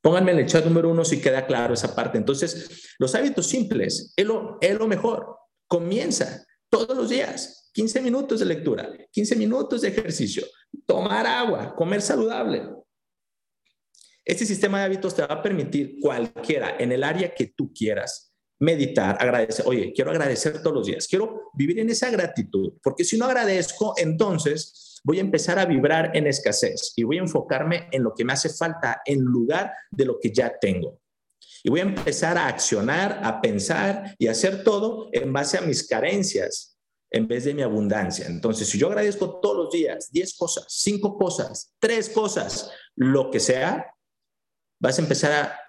Pónganme 0.00 0.32
en 0.32 0.38
el 0.38 0.46
chat 0.46 0.64
número 0.64 0.90
uno 0.90 1.04
si 1.04 1.20
queda 1.20 1.46
claro 1.46 1.74
esa 1.74 1.94
parte. 1.94 2.16
Entonces, 2.16 2.94
los 2.98 3.14
hábitos 3.14 3.48
simples 3.48 4.12
es 4.16 4.24
lo, 4.24 4.58
es 4.60 4.78
lo 4.78 4.86
mejor. 4.86 5.36
Comienza 5.66 6.46
todos 6.78 6.94
los 6.94 7.08
días, 7.08 7.70
15 7.72 8.02
minutos 8.02 8.40
de 8.40 8.44
lectura, 8.44 8.92
15 9.10 9.36
minutos 9.36 9.80
de 9.80 9.88
ejercicio, 9.88 10.44
tomar 10.84 11.26
agua, 11.26 11.74
comer 11.74 12.02
saludable. 12.02 12.68
Este 14.22 14.44
sistema 14.44 14.80
de 14.80 14.84
hábitos 14.84 15.14
te 15.14 15.22
va 15.22 15.36
a 15.36 15.42
permitir 15.42 15.96
cualquiera, 16.02 16.76
en 16.78 16.92
el 16.92 17.02
área 17.02 17.32
que 17.32 17.46
tú 17.56 17.72
quieras, 17.72 18.34
meditar, 18.58 19.16
agradecer. 19.18 19.64
Oye, 19.66 19.92
quiero 19.94 20.10
agradecer 20.10 20.60
todos 20.62 20.76
los 20.76 20.86
días, 20.86 21.06
quiero 21.08 21.50
vivir 21.54 21.78
en 21.78 21.88
esa 21.88 22.10
gratitud, 22.10 22.74
porque 22.82 23.04
si 23.04 23.16
no 23.16 23.24
agradezco, 23.24 23.94
entonces 23.96 25.00
voy 25.02 25.16
a 25.16 25.22
empezar 25.22 25.58
a 25.58 25.64
vibrar 25.64 26.14
en 26.14 26.26
escasez 26.26 26.92
y 26.94 27.04
voy 27.04 27.16
a 27.16 27.22
enfocarme 27.22 27.88
en 27.90 28.02
lo 28.02 28.12
que 28.12 28.24
me 28.24 28.34
hace 28.34 28.50
falta 28.50 29.00
en 29.06 29.20
lugar 29.20 29.72
de 29.90 30.04
lo 30.04 30.18
que 30.20 30.30
ya 30.30 30.52
tengo. 30.60 31.00
Y 31.62 31.70
voy 31.70 31.80
a 31.80 31.84
empezar 31.84 32.38
a 32.38 32.48
accionar, 32.48 33.20
a 33.22 33.40
pensar 33.40 34.14
y 34.18 34.26
a 34.26 34.32
hacer 34.32 34.64
todo 34.64 35.08
en 35.12 35.32
base 35.32 35.58
a 35.58 35.62
mis 35.62 35.86
carencias 35.86 36.76
en 37.10 37.28
vez 37.28 37.44
de 37.44 37.54
mi 37.54 37.62
abundancia. 37.62 38.26
Entonces, 38.26 38.68
si 38.68 38.78
yo 38.78 38.88
agradezco 38.88 39.40
todos 39.40 39.56
los 39.56 39.72
días 39.72 40.10
10 40.10 40.36
cosas, 40.36 40.64
5 40.68 41.16
cosas, 41.16 41.72
3 41.78 42.08
cosas, 42.10 42.70
lo 42.94 43.30
que 43.30 43.40
sea, 43.40 43.86
vas 44.80 44.98
a 44.98 45.02
empezar 45.02 45.32
a 45.32 45.60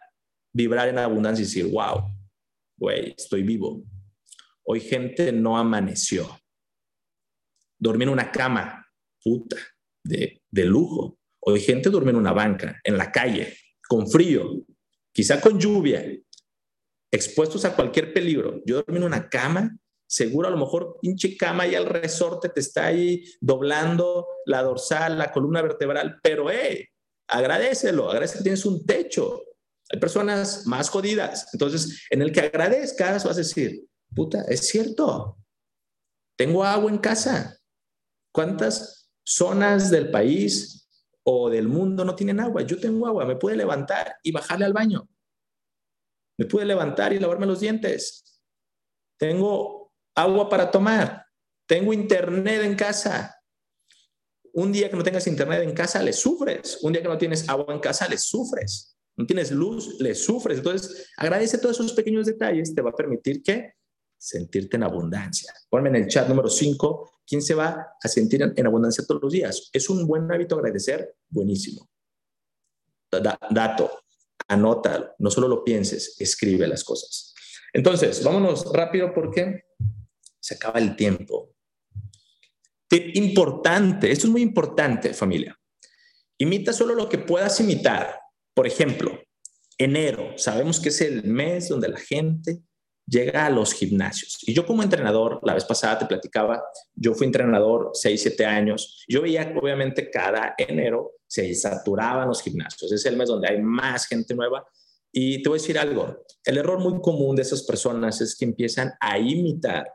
vibrar 0.54 0.89
en 0.89 0.97
abundancia 0.97 1.43
y 1.43 1.45
decir, 1.45 1.71
wow, 1.71 2.04
güey, 2.78 3.13
estoy 3.17 3.43
vivo. 3.43 3.84
Hoy 4.63 4.82
gente 4.82 5.32
no 5.32 5.58
amaneció. 5.58 6.39
Dormí 7.80 8.04
en 8.04 8.10
una 8.10 8.32
cama, 8.32 8.86
puta, 9.23 9.58
de, 10.04 10.41
de 10.50 10.65
lujo. 10.65 11.17
O 11.39 11.54
hay 11.54 11.62
gente 11.62 11.89
duerme 11.89 12.12
en 12.12 12.17
una 12.17 12.34
banca, 12.34 12.80
en 12.84 12.97
la 12.97 13.12
calle, 13.12 13.56
con 13.88 14.10
frío, 14.10 14.65
quizá 15.17 15.41
con 15.41 15.60
lluvia, 15.60 16.06
expuestos 17.12 17.65
a 17.65 17.75
cualquier 17.75 18.13
peligro. 18.13 18.62
Yo 18.67 18.84
duermo 18.84 18.97
en 18.97 19.03
una 19.03 19.30
cama, 19.30 19.75
seguro 20.08 20.47
a 20.47 20.51
lo 20.51 20.58
mejor 20.58 20.99
pinche 21.01 21.36
cama 21.36 21.65
y 21.65 21.73
al 21.73 21.88
resorte 21.88 22.49
te 22.49 22.60
está 22.60 22.86
ahí 22.86 23.23
doblando 23.41 24.27
la 24.45 24.62
dorsal, 24.62 25.17
la 25.17 25.32
columna 25.32 25.63
vertebral, 25.63 26.19
pero 26.21 26.51
eh, 26.51 26.91
agradecelo, 27.27 28.12
agradece 28.12 28.38
que 28.38 28.43
tienes 28.43 28.63
un 28.63 28.86
techo. 28.86 29.41
Hay 29.89 29.99
personas 29.99 30.67
más 30.67 30.88
jodidas. 30.88 31.49
Entonces, 31.51 32.06
en 32.12 32.21
el 32.21 32.32
que 32.32 32.41
agradezcas, 32.41 33.23
vas 33.23 33.38
a 33.38 33.39
decir, 33.39 33.88
puta, 34.13 34.43
es 34.47 34.67
cierto, 34.67 35.39
tengo 36.38 36.63
agua 36.63 36.91
en 36.91 36.99
casa. 36.99 37.58
¿Cuántas 38.32 39.10
zonas 39.25 39.89
del 39.89 40.12
país 40.12 40.87
o 41.30 41.50
del 41.50 41.68
mundo 41.68 42.06
no 42.06 42.16
tienen 42.16 42.40
agua. 42.40 42.62
Yo 42.62 42.80
tengo 42.80 43.06
agua, 43.06 43.26
me 43.26 43.36
puede 43.36 43.58
levantar 43.58 44.16
y 44.24 44.32
bajarle 44.32 44.63
al 44.63 44.72
baño. 44.72 45.10
Me 46.40 46.46
puede 46.46 46.66
levantar 46.66 47.12
y 47.12 47.20
lavarme 47.20 47.46
los 47.46 47.60
dientes. 47.60 48.42
Tengo 49.20 49.92
agua 50.16 50.48
para 50.48 50.72
tomar. 50.72 51.26
Tengo 51.68 51.92
internet 51.92 52.62
en 52.63 52.76
casa. 52.76 53.36
Un 54.54 54.72
día 54.72 54.90
que 54.90 54.96
no 54.96 55.04
tengas 55.04 55.28
internet 55.28 55.63
en 55.63 55.74
casa, 55.74 56.02
le 56.02 56.13
sufres. 56.13 56.80
Un 56.82 56.94
día 56.94 57.02
que 57.02 57.10
no 57.10 57.18
tienes 57.18 57.50
agua 57.50 57.74
en 57.74 57.82
casa, 57.82 58.08
le 58.08 58.18
sufres. 58.18 58.98
No 59.18 59.26
tienes 59.26 59.52
luz, 59.52 60.00
le 60.00 60.16
sufres. 60.16 60.60
Entonces, 60.60 61.12
agradece 61.18 61.58
todos 61.58 61.78
esos 61.78 61.92
pequeños 61.92 62.26
detalles. 62.26 62.74
Te 62.74 62.82
va 62.82 62.92
a 62.92 62.96
permitir 62.96 63.44
que 63.44 63.74
sentirte 64.17 64.77
en 64.77 64.84
abundancia. 64.84 65.53
Ponme 65.69 65.89
en 65.89 65.95
el 65.95 66.08
chat 66.08 66.27
número 66.27 66.49
5 66.49 67.17
¿Quién 67.27 67.41
se 67.41 67.53
va 67.53 67.97
a 68.01 68.08
sentir 68.08 68.41
en 68.41 68.65
abundancia 68.65 69.03
todos 69.06 69.21
los 69.21 69.34
días? 69.34 69.69
¿Es 69.73 69.89
un 69.89 70.08
buen 70.08 70.32
hábito 70.32 70.56
agradecer? 70.56 71.13
Buenísimo. 71.27 71.89
dato, 73.12 73.99
anótalo, 74.47 75.13
no 75.19 75.30
solo 75.30 75.49
lo 75.49 75.63
pienses, 75.63 76.15
escribe 76.19 76.67
las 76.67 76.86
cosas. 76.86 77.34
Entonces, 77.73 78.23
vámonos 78.23 78.71
rápido 78.71 79.13
porque 79.13 79.65
se 80.39 80.56
acaba 80.56 80.80
el 80.80 80.95
tiempo. 80.95 81.53
Importante, 82.89 84.10
esto 84.10 84.27
es 84.27 84.32
muy 84.32 84.41
importante, 84.41 85.13
familia. 85.13 85.60
Imita 86.38 86.71
solo 86.71 86.95
lo 86.95 87.10
que 87.10 87.17
puedas 87.17 87.60
imitar. 87.60 88.21
Por 88.53 88.67
ejemplo, 88.67 89.19
enero, 89.77 90.38
sabemos 90.38 90.80
que 90.80 90.89
es 90.89 91.01
el 91.01 91.25
mes 91.25 91.67
donde 91.67 91.89
la 91.89 91.99
gente 91.99 92.63
llega 93.08 93.46
a 93.46 93.50
los 93.50 93.74
gimnasios. 93.74 94.38
Y 94.41 94.54
yo 94.54 94.65
como 94.65 94.84
entrenador, 94.84 95.39
la 95.43 95.54
vez 95.54 95.65
pasada 95.65 95.98
te 96.00 96.06
platicaba, 96.06 96.63
yo 96.93 97.13
fui 97.13 97.28
entrenador 97.28 97.91
6, 97.93 98.22
7 98.22 98.46
años, 98.46 99.04
yo 99.08 99.22
veía 99.22 99.54
obviamente 99.60 100.12
cada 100.12 100.54
enero 100.58 101.13
se 101.26 101.54
saturaban 101.56 102.28
los 102.28 102.41
gimnasios, 102.41 102.91
es 102.91 103.06
el 103.06 103.17
mes 103.17 103.30
donde 103.30 103.50
hay 103.50 103.62
más 103.62 104.08
gente 104.08 104.36
nueva. 104.36 104.65
Y 105.12 105.41
te 105.41 105.50
voy 105.50 105.58
a 105.58 105.62
decir 105.62 105.80
algo, 105.80 106.26
el 106.43 106.58
error 106.58 106.80
muy 106.80 107.02
común 107.02 107.36
de 107.36 107.41
esas 107.41 107.63
personas 107.63 108.22
es 108.22 108.36
que 108.36 108.46
empiezan 108.46 108.93
a 109.00 109.17
imitar 109.17 109.91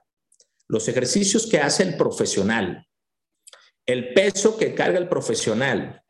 los 0.68 0.88
ejercicios 0.88 1.46
que 1.46 1.58
hace 1.58 1.82
el 1.82 1.96
profesional, 1.96 2.86
el 3.86 4.14
peso 4.14 4.56
que 4.56 4.74
carga 4.74 4.98
el 4.98 5.08
profesional, 5.08 6.02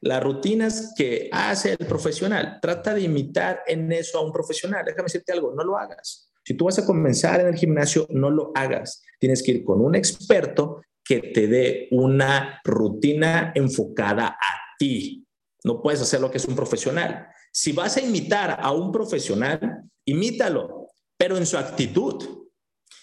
las 0.00 0.22
rutinas 0.22 0.92
que 0.96 1.28
hace 1.32 1.76
el 1.78 1.86
profesional. 1.86 2.58
Trata 2.60 2.94
de 2.94 3.02
imitar 3.02 3.62
en 3.66 3.90
eso 3.92 4.18
a 4.18 4.24
un 4.24 4.32
profesional. 4.32 4.84
Déjame 4.84 5.04
decirte 5.04 5.32
algo, 5.32 5.54
no 5.54 5.64
lo 5.64 5.76
hagas. 5.76 6.30
Si 6.44 6.54
tú 6.54 6.66
vas 6.66 6.78
a 6.78 6.86
comenzar 6.86 7.40
en 7.40 7.48
el 7.48 7.56
gimnasio, 7.56 8.06
no 8.10 8.30
lo 8.30 8.52
hagas. 8.54 9.02
Tienes 9.18 9.42
que 9.42 9.52
ir 9.52 9.64
con 9.64 9.80
un 9.80 9.94
experto 9.94 10.82
que 11.02 11.20
te 11.20 11.46
dé 11.46 11.88
una 11.90 12.60
rutina 12.64 13.52
enfocada 13.54 14.28
a 14.28 14.76
ti. 14.78 15.26
No 15.64 15.82
puedes 15.82 16.00
hacer 16.00 16.20
lo 16.20 16.30
que 16.30 16.38
es 16.38 16.44
un 16.44 16.54
profesional. 16.54 17.28
Si 17.52 17.72
vas 17.72 17.96
a 17.96 18.00
imitar 18.00 18.58
a 18.60 18.70
un 18.72 18.92
profesional, 18.92 19.82
imítalo, 20.04 20.88
pero 21.16 21.36
en 21.36 21.46
su 21.46 21.56
actitud. 21.56 22.46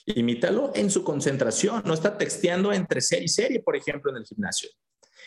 Imítalo 0.05 0.71
en 0.75 0.89
su 0.89 1.03
concentración. 1.03 1.81
No 1.85 1.93
está 1.93 2.17
texteando 2.17 2.71
entre 2.71 3.01
serie 3.01 3.25
y 3.25 3.29
serie, 3.29 3.59
por 3.61 3.75
ejemplo, 3.75 4.11
en 4.11 4.17
el 4.17 4.25
gimnasio. 4.25 4.69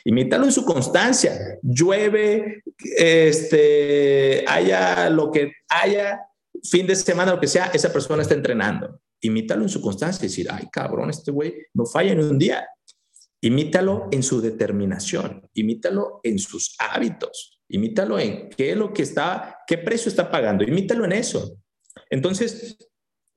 Imítalo 0.07 0.45
en 0.45 0.53
su 0.53 0.64
constancia. 0.64 1.59
Llueve, 1.62 2.62
este, 2.97 4.45
haya 4.47 5.11
lo 5.11 5.33
que 5.33 5.53
haya, 5.69 6.21
fin 6.62 6.87
de 6.87 6.95
semana, 6.95 7.33
lo 7.33 7.40
que 7.40 7.49
sea, 7.49 7.73
esa 7.75 7.92
persona 7.92 8.23
está 8.23 8.35
entrenando. 8.35 9.01
Imítalo 9.21 9.62
en 9.62 9.69
su 9.69 9.81
constancia 9.81 10.25
y 10.25 10.29
decir, 10.29 10.47
ay, 10.49 10.69
cabrón, 10.71 11.11
este 11.11 11.33
güey 11.33 11.57
no 11.75 11.87
falla 11.87 12.12
en 12.12 12.21
un 12.21 12.38
día. 12.38 12.69
Imítalo 13.40 14.07
en 14.12 14.23
su 14.23 14.40
determinación, 14.40 15.42
imítalo 15.55 16.21
en 16.23 16.38
sus 16.38 16.77
hábitos, 16.79 17.61
imítalo 17.69 18.16
en 18.21 18.49
qué 18.51 18.71
es 18.71 18.77
lo 18.77 18.92
que 18.92 19.03
está, 19.03 19.59
qué 19.66 19.77
precio 19.77 20.09
está 20.09 20.31
pagando, 20.31 20.62
imítalo 20.62 21.05
en 21.05 21.12
eso. 21.12 21.59
Entonces, 22.11 22.79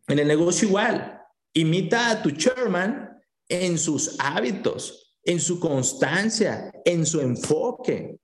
en 0.07 0.19
el 0.19 0.27
negocio 0.27 0.67
igual, 0.67 1.19
imita 1.51 2.11
a 2.11 2.21
tu 2.21 2.29
chairman 2.29 3.19
en 3.49 3.79
sus 3.79 4.15
hábitos, 4.19 5.08
en 5.29 5.39
su 5.39 5.59
constancia, 5.59 6.71
en 6.83 7.05
su 7.05 7.21
enfoque. 7.21 8.17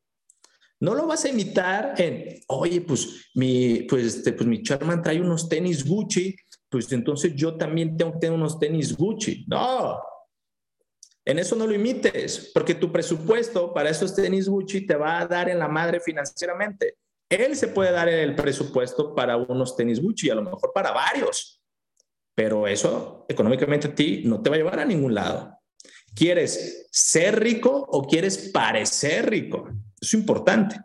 No 0.79 0.95
lo 0.95 1.05
vas 1.05 1.23
a 1.23 1.29
imitar 1.29 1.93
en, 2.01 2.41
oye, 2.47 2.81
pues 2.81 3.29
mi, 3.35 3.83
pues, 3.83 4.05
este, 4.05 4.33
pues 4.33 4.47
mi 4.47 4.63
chairman 4.63 5.03
trae 5.03 5.21
unos 5.21 5.47
tenis 5.47 5.87
Gucci, 5.87 6.35
pues 6.67 6.91
entonces 6.91 7.35
yo 7.35 7.57
también 7.57 7.95
tengo 7.95 8.13
que 8.13 8.19
tener 8.19 8.35
unos 8.35 8.57
tenis 8.57 8.97
Gucci. 8.97 9.45
No, 9.47 9.99
en 11.23 11.37
eso 11.37 11.55
no 11.55 11.67
lo 11.67 11.75
imites, 11.75 12.49
porque 12.55 12.73
tu 12.73 12.91
presupuesto 12.91 13.71
para 13.71 13.91
esos 13.91 14.15
tenis 14.15 14.49
Gucci 14.49 14.87
te 14.87 14.95
va 14.95 15.19
a 15.19 15.27
dar 15.27 15.47
en 15.47 15.59
la 15.59 15.67
madre 15.67 15.99
financieramente. 15.99 16.97
Él 17.29 17.55
se 17.55 17.67
puede 17.67 17.91
dar 17.91 18.09
el 18.09 18.33
presupuesto 18.33 19.13
para 19.13 19.37
unos 19.37 19.75
tenis 19.75 20.01
Gucci, 20.01 20.31
a 20.31 20.35
lo 20.35 20.41
mejor 20.41 20.71
para 20.73 20.91
varios, 20.91 21.61
pero 22.33 22.67
eso 22.67 23.27
económicamente 23.29 23.89
a 23.89 23.93
ti 23.93 24.23
no 24.25 24.41
te 24.41 24.49
va 24.49 24.55
a 24.55 24.57
llevar 24.57 24.79
a 24.79 24.85
ningún 24.85 25.13
lado. 25.13 25.54
¿Quieres 26.15 26.87
ser 26.91 27.39
rico 27.39 27.85
o 27.89 28.07
quieres 28.07 28.49
parecer 28.51 29.29
rico? 29.29 29.69
es 30.01 30.13
importante. 30.13 30.79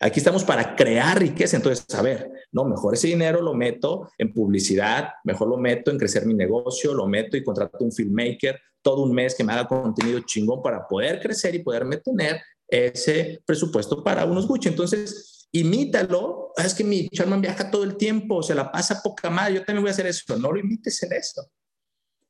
Aquí 0.00 0.18
estamos 0.18 0.44
para 0.44 0.76
crear 0.76 1.18
riqueza. 1.18 1.56
Entonces, 1.56 1.86
a 1.94 2.02
ver, 2.02 2.30
no, 2.52 2.64
mejor 2.64 2.94
ese 2.94 3.06
dinero 3.06 3.40
lo 3.40 3.54
meto 3.54 4.10
en 4.18 4.32
publicidad, 4.32 5.08
mejor 5.24 5.48
lo 5.48 5.56
meto 5.56 5.90
en 5.90 5.98
crecer 5.98 6.26
mi 6.26 6.34
negocio, 6.34 6.92
lo 6.92 7.06
meto 7.06 7.36
y 7.36 7.44
contrato 7.44 7.78
un 7.80 7.92
filmmaker 7.92 8.60
todo 8.84 9.02
un 9.02 9.12
mes 9.12 9.34
que 9.34 9.42
me 9.42 9.52
haga 9.52 9.66
contenido 9.66 10.20
chingón 10.20 10.62
para 10.62 10.86
poder 10.86 11.18
crecer 11.18 11.54
y 11.54 11.60
poderme 11.60 11.96
tener 11.96 12.40
ese 12.68 13.42
presupuesto 13.46 14.04
para 14.04 14.26
unos 14.26 14.46
Gucci. 14.46 14.68
Entonces, 14.68 15.48
imítalo. 15.50 16.52
Ah, 16.56 16.66
es 16.66 16.74
que 16.74 16.84
mi 16.84 17.08
Charman 17.08 17.40
viaja 17.40 17.70
todo 17.70 17.82
el 17.82 17.96
tiempo, 17.96 18.42
se 18.42 18.54
la 18.54 18.70
pasa 18.70 19.00
poca 19.02 19.30
madre. 19.30 19.54
Yo 19.54 19.64
también 19.64 19.82
voy 19.82 19.88
a 19.88 19.92
hacer 19.92 20.06
eso. 20.06 20.38
No 20.38 20.52
lo 20.52 20.60
imites 20.60 21.02
en 21.02 21.14
eso. 21.14 21.50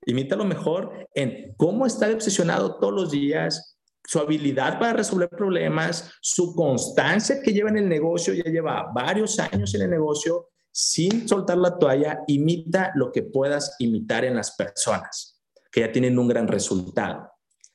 Imítalo 0.07 0.45
mejor 0.45 1.09
en 1.15 1.55
cómo 1.57 1.87
estar 1.87 2.13
obsesionado 2.13 2.79
todos 2.79 2.93
los 2.93 3.11
días, 3.11 3.79
su 4.07 4.19
habilidad 4.19 4.79
para 4.79 4.93
resolver 4.93 5.31
problemas, 5.31 6.13
su 6.21 6.55
constancia 6.55 7.41
que 7.43 7.53
lleva 7.53 7.71
en 7.71 7.79
el 7.79 7.89
negocio, 7.89 8.35
ya 8.35 8.45
lleva 8.45 8.91
varios 8.95 9.39
años 9.39 9.75
en 9.75 9.83
el 9.83 9.91
negocio, 9.91 10.51
sin 10.71 11.29
soltar 11.29 11.57
la 11.57 11.79
toalla, 11.79 12.21
imita 12.27 12.93
lo 12.97 13.11
que 13.13 13.23
puedas 13.23 13.77
imitar 13.79 14.25
en 14.25 14.37
las 14.37 14.57
personas 14.57 15.41
que 15.71 15.81
ya 15.81 15.91
tienen 15.91 16.19
un 16.19 16.29
gran 16.29 16.47
resultado. 16.47 17.31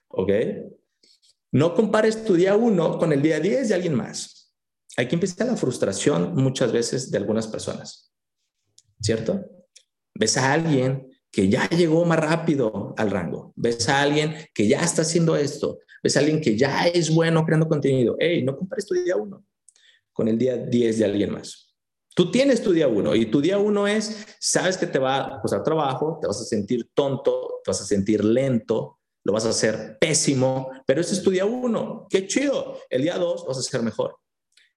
¿Ok? 0.10 0.32
No 1.52 1.74
compares 1.74 2.24
tu 2.24 2.36
día 2.36 2.56
uno 2.56 2.98
con 2.98 3.12
el 3.12 3.22
día 3.22 3.40
10 3.40 3.70
de 3.70 3.76
alguien 3.76 3.96
más. 3.96 4.54
Aquí 4.98 5.16
empieza 5.16 5.46
la 5.46 5.56
frustración 5.56 6.36
muchas 6.36 6.72
veces 6.72 7.12
de 7.12 7.18
algunas 7.18 7.48
personas. 7.48 8.14
¿Cierto? 9.02 9.46
Ves 10.14 10.38
a 10.38 10.54
alguien 10.54 11.09
que 11.32 11.50
ya 11.50 11.70
llegó 11.70 12.06
más 12.06 12.20
rápido 12.20 12.94
al 12.98 13.12
rango. 13.12 13.54
Ves 13.56 13.88
a 13.90 14.02
alguien 14.02 14.36
que 14.54 14.68
ya 14.68 14.82
está 14.82 15.04
haciendo 15.04 15.36
esto. 15.36 15.80
Ves 16.04 16.16
a 16.16 16.20
alguien 16.20 16.42
que 16.42 16.58
ya 16.58 16.88
es 16.88 17.14
bueno 17.14 17.46
creando 17.46 17.68
contenido. 17.68 18.16
Hey, 18.20 18.44
no 18.44 18.58
compares 18.58 18.86
tu 18.86 18.96
día 18.96 19.16
uno 19.16 19.46
con 20.14 20.28
el 20.28 20.38
día 20.38 20.58
10 20.58 21.00
de 21.00 21.06
alguien 21.06 21.32
más. 21.32 21.74
Tú 22.14 22.30
tienes 22.30 22.62
tu 22.62 22.74
día 22.74 22.90
uno 22.90 23.16
y 23.16 23.28
tu 23.28 23.40
día 23.40 23.58
uno 23.58 23.88
es, 23.88 24.28
sabes 24.40 24.78
que 24.78 24.88
te 24.88 25.00
va 25.00 25.38
a 25.38 25.42
costar 25.42 25.64
trabajo, 25.64 26.18
te 26.20 26.28
vas 26.28 26.42
a 26.42 26.44
sentir 26.44 26.90
tonto, 26.94 27.62
te 27.64 27.72
vas 27.72 27.80
a 27.82 27.86
sentir 27.86 28.26
lento, 28.26 29.00
lo 29.24 29.32
vas 29.32 29.46
a 29.46 29.52
hacer 29.52 29.98
pésimo, 29.98 30.70
pero 30.86 31.00
ese 31.00 31.14
es 31.14 31.24
tu 31.24 31.32
día 31.32 31.46
uno. 31.46 32.06
Qué 32.10 32.28
chido. 32.28 32.80
El 32.90 33.04
día 33.04 33.18
dos 33.18 33.46
vas 33.48 33.56
a 33.56 33.62
hacer 33.62 33.82
mejor. 33.82 34.18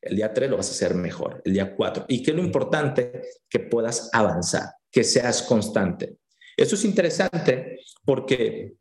El 0.00 0.14
día 0.14 0.32
tres 0.32 0.50
lo 0.50 0.56
vas 0.56 0.68
a 0.68 0.72
hacer 0.72 0.94
mejor. 0.94 1.42
El 1.44 1.54
día 1.54 1.74
cuatro. 1.74 2.04
Y 2.06 2.22
qué 2.22 2.30
es 2.30 2.36
lo 2.36 2.44
importante, 2.44 3.22
que 3.48 3.60
puedas 3.60 4.10
avanzar, 4.12 4.74
que 4.90 5.02
seas 5.02 5.42
constante. 5.42 6.18
Eso 6.62 6.76
es 6.76 6.84
interesante 6.84 7.80
porque 8.04 8.74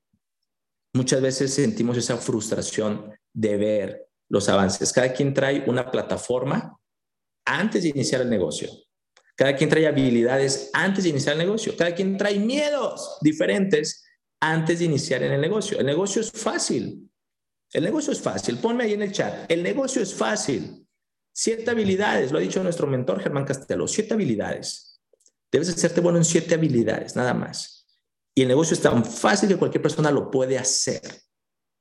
muchas 0.93 1.19
veces 1.19 1.51
sentimos 1.51 1.97
esa 1.97 2.15
frustración 2.17 3.11
de 3.33 3.57
ver 3.57 4.07
los 4.29 4.47
avances. 4.49 4.93
Cada 4.93 5.11
quien 5.11 5.33
trae 5.33 5.63
una 5.67 5.89
plataforma 5.89 6.77
antes 7.43 7.81
de 7.81 7.89
iniciar 7.89 8.21
el 8.21 8.29
negocio. 8.29 8.69
Cada 9.35 9.55
quien 9.55 9.67
trae 9.67 9.87
habilidades 9.87 10.69
antes 10.73 11.05
de 11.05 11.09
iniciar 11.09 11.33
el 11.33 11.39
negocio. 11.39 11.75
Cada 11.75 11.95
quien 11.95 12.17
trae 12.17 12.37
miedos 12.37 13.17
diferentes 13.21 14.05
antes 14.39 14.77
de 14.77 14.85
iniciar 14.85 15.23
en 15.23 15.31
el 15.31 15.41
negocio. 15.41 15.79
El 15.79 15.87
negocio 15.87 16.21
es 16.21 16.31
fácil. 16.31 17.09
El 17.73 17.83
negocio 17.83 18.13
es 18.13 18.21
fácil. 18.21 18.59
Ponme 18.59 18.83
ahí 18.83 18.93
en 18.93 19.01
el 19.01 19.11
chat. 19.11 19.51
El 19.51 19.63
negocio 19.63 20.03
es 20.03 20.13
fácil. 20.13 20.85
Siete 21.33 21.71
habilidades, 21.71 22.31
lo 22.31 22.37
ha 22.37 22.41
dicho 22.41 22.61
nuestro 22.61 22.85
mentor 22.85 23.21
Germán 23.21 23.45
Castelo. 23.45 23.87
Siete 23.87 24.13
habilidades. 24.13 24.90
Debes 25.51 25.69
hacerte 25.69 26.01
bueno 26.01 26.17
en 26.17 26.25
siete 26.25 26.55
habilidades, 26.55 27.15
nada 27.15 27.33
más. 27.33 27.87
Y 28.33 28.43
el 28.43 28.47
negocio 28.47 28.73
es 28.73 28.81
tan 28.81 29.03
fácil 29.03 29.49
que 29.49 29.57
cualquier 29.57 29.81
persona 29.81 30.09
lo 30.11 30.31
puede 30.31 30.57
hacer. 30.57 31.01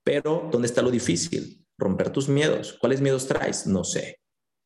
Pero, 0.05 0.49
¿dónde 0.51 0.67
está 0.67 0.83
lo 0.83 0.91
difícil? 0.91 1.65
Romper 1.79 2.11
tus 2.11 2.29
miedos. 2.29 2.77
¿Cuáles 2.81 3.01
miedos 3.01 3.27
traes? 3.27 3.67
No 3.67 3.85
sé. 3.85 4.21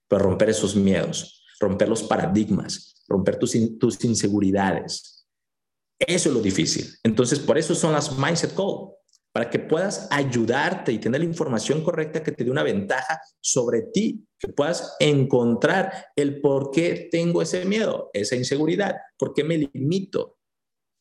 Pero 0.09 0.25
romper 0.25 0.51
esos 0.51 0.75
miedos, 0.75 1.45
romper 1.61 1.89
los 1.89 2.03
paradigmas, 2.03 3.03
romper 3.09 3.39
tus, 3.39 3.57
tus 3.79 4.03
inseguridades. 4.05 5.27
Eso 5.99 6.29
es 6.29 6.35
lo 6.35 6.41
difícil. 6.41 6.87
Entonces, 7.03 7.39
por 7.39 7.59
eso 7.59 7.75
son 7.75 7.93
las 7.93 8.19
Mindset 8.19 8.55
Call, 8.55 8.91
para 9.35 9.51
que 9.51 9.59
puedas 9.59 10.07
ayudarte 10.13 10.93
y 10.93 10.99
tener 10.99 11.21
la 11.21 11.27
información 11.27 11.83
correcta 11.83 12.23
que 12.23 12.31
te 12.31 12.45
dé 12.45 12.53
una 12.53 12.63
ventaja 12.63 13.21
sobre 13.41 13.83
ti, 13.93 14.25
que 14.39 14.47
puedas 14.47 14.95
encontrar 15.01 16.07
el 16.15 16.41
por 16.41 16.71
qué 16.71 17.09
tengo 17.11 17.43
ese 17.43 17.65
miedo, 17.65 18.11
esa 18.13 18.37
inseguridad, 18.37 18.95
por 19.19 19.35
qué 19.35 19.43
me 19.43 19.59
limito. 19.59 20.39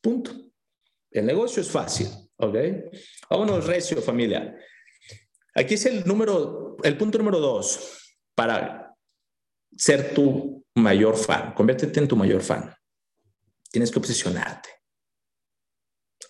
Punto. 0.02 0.32
El 1.12 1.26
negocio 1.26 1.62
es 1.62 1.70
fácil, 1.70 2.08
¿ok? 2.38 2.56
Vámonos 3.30 3.68
recio, 3.68 4.02
familia. 4.02 4.52
Aquí 5.54 5.74
es 5.74 5.86
el 5.86 6.04
número, 6.04 6.76
el 6.82 6.98
punto 6.98 7.18
número 7.18 7.38
dos 7.38 8.16
para 8.34 8.96
ser 9.76 10.12
tu 10.12 10.66
mayor 10.74 11.16
fan, 11.16 11.54
conviértete 11.54 12.00
en 12.00 12.08
tu 12.08 12.16
mayor 12.16 12.42
fan. 12.42 12.74
Tienes 13.70 13.92
que 13.92 14.00
obsesionarte. 14.00 14.73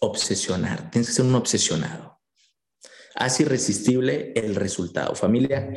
Obsesionar, 0.01 0.91
tienes 0.91 1.09
que 1.09 1.15
ser 1.15 1.25
un 1.25 1.35
obsesionado. 1.35 2.21
Haz 3.15 3.41
irresistible 3.41 4.33
el 4.35 4.55
resultado. 4.55 5.15
Familia, 5.15 5.73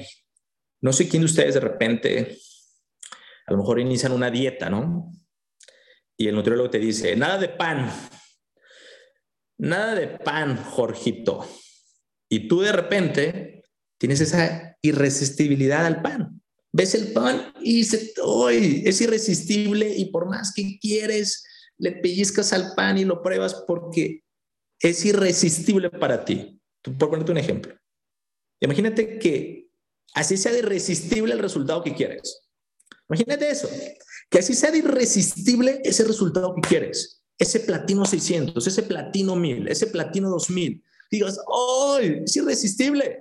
no 0.82 0.93
sé 0.93 1.08
quién 1.08 1.21
de 1.21 1.25
ustedes 1.25 1.53
de 1.53 1.60
repente, 1.60 2.38
a 3.45 3.51
lo 3.51 3.60
mejor 3.60 3.80
inician 3.80 4.12
una 4.12 4.32
dieta, 4.32 4.69
¿no? 4.69 5.12
Y 6.17 6.27
el 6.27 6.36
nutriólogo 6.36 6.69
te 6.69 6.80
dice, 6.80 7.15
nada 7.15 7.38
de 7.38 7.49
pan, 7.49 7.91
nada 9.58 9.95
de 9.95 10.08
pan, 10.08 10.58
Jorgito. 10.58 11.47
Y 12.30 12.47
tú 12.47 12.62
de 12.62 12.71
repente 12.71 13.63
tienes 13.99 14.19
esa 14.21 14.77
irresistibilidad 14.82 15.86
al 15.86 16.01
pan 16.01 16.38
ves 16.77 16.93
el 16.93 17.12
pan 17.12 17.51
y 17.62 17.84
se, 17.86 18.13
¡ay! 18.47 18.84
es 18.86 19.01
irresistible 19.01 19.91
y 19.97 20.06
por 20.12 20.27
más 20.27 20.53
que 20.53 20.77
quieres, 20.80 21.43
le 21.78 21.92
pellizcas 21.94 22.54
al 22.54 22.74
pan 22.76 22.98
y 22.98 23.06
lo 23.06 23.22
pruebas 23.22 23.63
porque 23.68 24.24
es 24.80 25.06
irresistible 25.06 25.90
para 25.90 26.26
ti. 26.26 26.60
Por 26.82 26.98
ponerte 26.98 27.32
un 27.32 27.38
ejemplo. 27.38 27.76
Imagínate 28.60 29.20
que 29.20 29.70
así 30.13 30.38
sea 30.38 30.52
de 30.52 30.60
irresistible 30.60 31.34
el 31.34 31.40
resultado 31.40 31.84
que 31.84 31.94
quieres. 31.94 32.48
Imagínate 33.10 33.50
eso, 33.50 33.70
que 34.30 34.40
así 34.40 34.54
sea 34.54 34.72
de 34.72 34.80
irresistible 34.80 35.82
ese 35.84 36.04
resultado 36.04 36.54
que 36.56 36.62
quieres. 36.62 37.24
Ese 37.38 37.60
platino 37.60 38.06
600, 38.06 38.66
ese 38.66 38.84
platino 38.84 39.36
1000, 39.36 39.68
ese 39.68 39.88
platino 39.88 40.30
2000. 40.30 40.84
Digas, 41.12 41.40
¡ay! 41.98 42.24
Es 42.26 42.36
irresistible. 42.36 43.20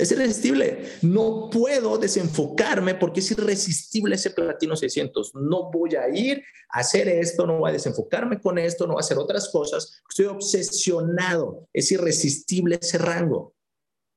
Es 0.00 0.10
irresistible. 0.12 0.92
No 1.02 1.50
puedo 1.50 1.98
desenfocarme 1.98 2.94
porque 2.94 3.20
es 3.20 3.30
irresistible 3.32 4.14
ese 4.14 4.30
platino 4.30 4.74
600. 4.74 5.34
No 5.34 5.70
voy 5.70 5.94
a 5.94 6.08
ir 6.08 6.42
a 6.70 6.78
hacer 6.78 7.06
esto, 7.06 7.46
no 7.46 7.58
voy 7.58 7.68
a 7.68 7.74
desenfocarme 7.74 8.40
con 8.40 8.56
esto, 8.56 8.86
no 8.86 8.94
voy 8.94 9.00
a 9.00 9.04
hacer 9.04 9.18
otras 9.18 9.50
cosas. 9.50 10.00
Estoy 10.08 10.24
obsesionado. 10.24 11.68
Es 11.74 11.92
irresistible 11.92 12.78
ese 12.80 12.96
rango. 12.96 13.54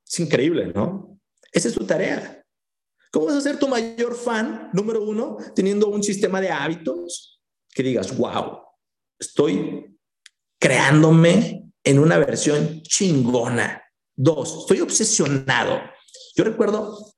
Es 0.08 0.22
increíble, 0.22 0.72
¿no? 0.74 1.20
Esa 1.52 1.68
es 1.68 1.74
tu 1.74 1.86
tarea. 1.86 2.42
¿Cómo 3.12 3.26
vas 3.26 3.36
a 3.36 3.42
ser 3.42 3.60
tu 3.60 3.68
mayor 3.68 4.16
fan, 4.16 4.70
número 4.72 5.04
uno, 5.04 5.36
teniendo 5.54 5.90
un 5.90 6.02
sistema 6.02 6.40
de 6.40 6.50
hábitos 6.50 7.42
que 7.76 7.84
digas, 7.84 8.18
wow, 8.18 8.60
estoy 9.20 9.98
creándome 10.58 11.74
en 11.84 12.00
una 12.00 12.18
versión 12.20 12.82
chingona 12.84 13.83
Dos, 14.16 14.60
estoy 14.62 14.82
obsesionado. 14.82 15.82
Yo 16.36 16.44
recuerdo 16.44 17.14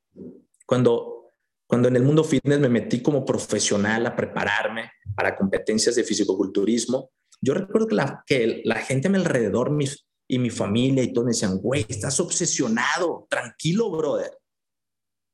cuando, 0.65 1.33
cuando 1.67 1.87
en 1.87 1.95
el 1.95 2.03
mundo 2.03 2.23
fitness 2.23 2.59
me 2.59 2.69
metí 2.69 3.01
como 3.01 3.25
profesional 3.25 4.05
a 4.05 4.15
prepararme 4.15 4.91
para 5.15 5.35
competencias 5.35 5.95
de 5.95 6.03
fisicoculturismo. 6.03 7.11
Yo 7.41 7.53
recuerdo 7.53 7.87
que 7.87 7.95
la, 7.95 8.23
que 8.25 8.61
la 8.63 8.75
gente 8.75 9.07
a 9.07 9.11
mi 9.11 9.17
alrededor 9.17 9.71
mis, 9.71 10.05
y 10.27 10.39
mi 10.39 10.49
familia 10.49 11.03
y 11.03 11.13
todos 11.13 11.25
me 11.25 11.31
decían, 11.31 11.57
güey, 11.57 11.85
estás 11.87 12.19
obsesionado, 12.19 13.27
tranquilo, 13.29 13.91
brother. 13.91 14.37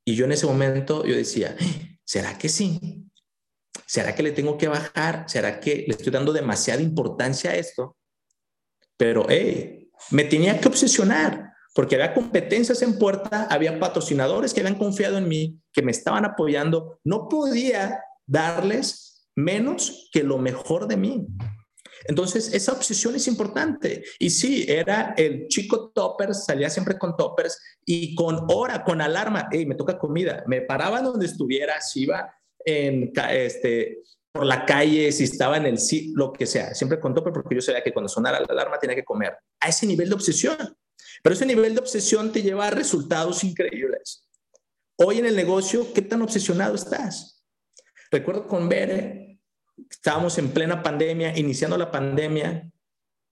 Y 0.05 0.15
yo 0.15 0.25
en 0.25 0.33
ese 0.33 0.47
momento 0.47 1.05
yo 1.05 1.15
decía, 1.15 1.55
¿será 2.03 2.37
que 2.37 2.49
sí? 2.49 3.07
¿Será 3.85 4.15
que 4.15 4.23
le 4.23 4.31
tengo 4.31 4.57
que 4.57 4.67
bajar? 4.67 5.25
¿Será 5.27 5.59
que 5.59 5.85
le 5.87 5.93
estoy 5.93 6.11
dando 6.11 6.33
demasiada 6.33 6.81
importancia 6.81 7.51
a 7.51 7.55
esto? 7.55 7.97
Pero, 8.97 9.25
hey, 9.29 9.91
me 10.11 10.23
tenía 10.23 10.59
que 10.59 10.67
obsesionar 10.67 11.50
porque 11.73 11.95
había 11.95 12.13
competencias 12.13 12.81
en 12.81 12.97
puerta, 12.97 13.47
había 13.49 13.79
patrocinadores 13.79 14.53
que 14.53 14.59
habían 14.59 14.77
confiado 14.77 15.17
en 15.17 15.27
mí, 15.27 15.59
que 15.71 15.81
me 15.81 15.91
estaban 15.91 16.25
apoyando. 16.25 16.99
No 17.03 17.29
podía 17.29 18.03
darles 18.25 19.25
menos 19.35 20.09
que 20.11 20.23
lo 20.23 20.37
mejor 20.37 20.87
de 20.87 20.97
mí. 20.97 21.27
Entonces, 22.05 22.53
esa 22.53 22.73
obsesión 22.73 23.15
es 23.15 23.27
importante. 23.27 24.03
Y 24.19 24.29
sí, 24.31 24.65
era 24.67 25.13
el 25.17 25.47
chico 25.47 25.91
toppers, 25.93 26.45
salía 26.45 26.69
siempre 26.69 26.97
con 26.97 27.15
toppers 27.15 27.59
y 27.85 28.15
con 28.15 28.47
hora, 28.49 28.83
con 28.83 29.01
alarma. 29.01 29.47
Hey, 29.51 29.65
me 29.65 29.75
toca 29.75 29.97
comida. 29.97 30.43
Me 30.47 30.61
paraba 30.61 31.01
donde 31.01 31.25
estuviera, 31.25 31.79
si 31.79 32.03
iba 32.03 32.33
en, 32.65 33.11
este, 33.29 33.99
por 34.31 34.45
la 34.45 34.65
calle, 34.65 35.11
si 35.11 35.25
estaba 35.25 35.57
en 35.57 35.65
el 35.65 35.77
sí, 35.77 36.11
lo 36.15 36.31
que 36.31 36.45
sea, 36.45 36.73
siempre 36.73 36.99
con 36.99 37.13
topper 37.13 37.33
porque 37.33 37.55
yo 37.55 37.61
sabía 37.61 37.83
que 37.83 37.93
cuando 37.93 38.09
sonara 38.09 38.39
la 38.39 38.47
alarma 38.49 38.79
tenía 38.79 38.95
que 38.95 39.03
comer. 39.03 39.37
A 39.59 39.69
ese 39.69 39.85
nivel 39.85 40.09
de 40.09 40.15
obsesión. 40.15 40.57
Pero 41.21 41.33
ese 41.33 41.45
nivel 41.45 41.73
de 41.75 41.81
obsesión 41.81 42.31
te 42.31 42.41
lleva 42.41 42.67
a 42.67 42.71
resultados 42.71 43.43
increíbles. 43.43 44.27
Hoy 44.97 45.19
en 45.19 45.25
el 45.25 45.35
negocio, 45.35 45.93
¿qué 45.93 46.01
tan 46.01 46.21
obsesionado 46.21 46.75
estás? 46.75 47.43
Recuerdo 48.11 48.47
con 48.47 48.67
Bere, 48.67 49.39
estábamos 49.89 50.37
en 50.37 50.49
plena 50.49 50.83
pandemia, 50.83 51.37
iniciando 51.37 51.77
la 51.77 51.91
pandemia, 51.91 52.69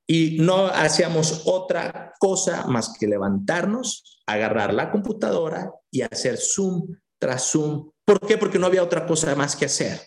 y 0.08 0.38
no 0.40 0.66
hacíamos 0.66 1.44
otra 1.46 2.14
cosa 2.20 2.66
más 2.66 2.98
que 2.98 3.08
levantarnos, 3.08 4.22
agarrar 4.26 4.74
la 4.74 4.92
computadora 4.92 5.72
y 5.92 6.02
hacer 6.02 6.38
Zoom 6.38 6.96
tras 7.20 7.52
Zoom. 7.52 7.92
¿Por 8.06 8.20
qué? 8.26 8.38
Porque 8.38 8.58
no 8.58 8.66
había 8.66 8.82
otra 8.82 9.06
cosa 9.06 9.36
más 9.36 9.56
que 9.56 9.66
hacer. 9.66 10.02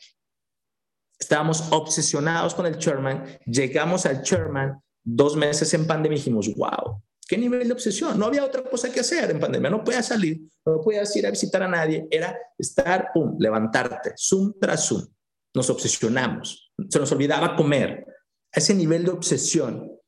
Estábamos 1.16 1.71
obsesionados 1.71 2.53
con 2.55 2.66
el 2.66 2.79
chairman, 2.79 3.38
llegamos 3.47 4.05
al 4.07 4.23
chairman, 4.23 4.83
dos 5.05 5.37
meses 5.37 5.73
en 5.75 5.87
pandemia 5.87 6.16
y 6.16 6.18
dijimos, 6.18 6.53
wow, 6.57 7.01
¿Qué 7.33 7.38
nivel 7.38 7.66
de 7.66 7.73
obsesión? 7.73 8.18
No 8.18 8.27
había 8.27 8.45
otra 8.45 8.62
cosa 8.62 8.92
que 8.92 9.01
hacer 9.01 9.31
en 9.31 9.40
pandemia. 9.40 9.71
No 9.71 9.83
podías 9.83 10.07
salir, 10.07 10.38
no 10.66 10.83
podías 10.83 11.16
ir 11.16 11.27
a 11.27 11.31
visitar 11.31 11.62
a 11.62 11.66
nadie. 11.66 12.07
Era 12.11 12.38
estar, 12.59 13.09
pum, 13.14 13.38
levantarte, 13.38 14.12
zoom 14.18 14.53
tras 14.61 14.87
zoom. 14.87 15.07
Nos 15.55 15.71
obsesionamos. 15.71 16.71
Se 16.90 16.99
nos 16.99 17.11
olvidaba 17.11 17.57
comer. 17.57 18.05
Ese 18.53 18.75
nivel 18.75 19.07
de 19.07 19.12
obsesión 19.12 19.99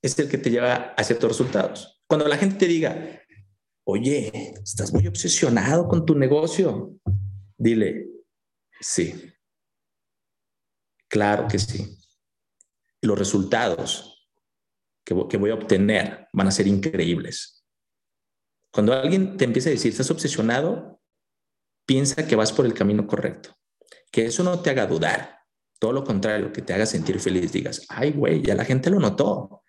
es 0.00 0.18
el 0.18 0.30
que 0.30 0.38
te 0.38 0.48
lleva 0.48 0.94
a 0.96 1.04
ciertos 1.04 1.28
resultados. 1.28 2.02
Cuando 2.06 2.26
la 2.26 2.38
gente 2.38 2.56
te 2.56 2.68
diga, 2.68 3.20
oye, 3.86 4.54
estás 4.62 4.94
muy 4.94 5.06
obsesionado 5.06 5.86
con 5.88 6.06
tu 6.06 6.14
negocio, 6.14 6.94
dile, 7.58 8.06
sí. 8.80 9.30
Claro 11.06 11.48
que 11.48 11.58
sí. 11.58 11.98
Los 13.02 13.18
resultados 13.18 14.13
que, 15.04 15.14
voy 15.14 15.50
a 15.50 15.54
obtener 15.54 16.28
van 16.32 16.48
a 16.48 16.50
ser 16.50 16.66
increíbles. 16.66 17.64
Cuando 18.72 18.92
alguien 18.92 19.36
te 19.36 19.44
empieza 19.44 19.68
a 19.68 19.72
decir, 19.72 19.92
estás 19.92 20.10
obsesionado, 20.10 21.00
piensa 21.86 22.26
que 22.26 22.36
vas 22.36 22.52
por 22.52 22.66
el 22.66 22.74
camino 22.74 23.06
correcto, 23.06 23.56
que 24.10 24.26
eso 24.26 24.42
no 24.42 24.60
te 24.60 24.70
haga 24.70 24.86
dudar, 24.86 25.40
todo 25.78 25.92
lo 25.92 26.04
contrario, 26.04 26.52
que 26.52 26.62
te 26.62 26.72
haga 26.72 26.86
sentir 26.86 27.20
feliz, 27.20 27.52
digas, 27.52 27.86
ay, 27.88 28.12
güey, 28.12 28.42
ya 28.42 28.54
la 28.54 28.64
gente 28.64 28.90
lo 28.90 28.98
notó, 28.98 29.62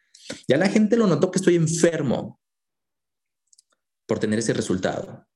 ya 0.48 0.58
la 0.58 0.70
gente 0.70 0.96
lo 0.98 1.08
notó 1.08 1.30
que 1.30 1.40
estoy 1.40 1.56
enfermo 1.56 2.42
por 4.08 4.20
tener 4.20 4.40
ese 4.40 4.54
resultado. 4.54 5.28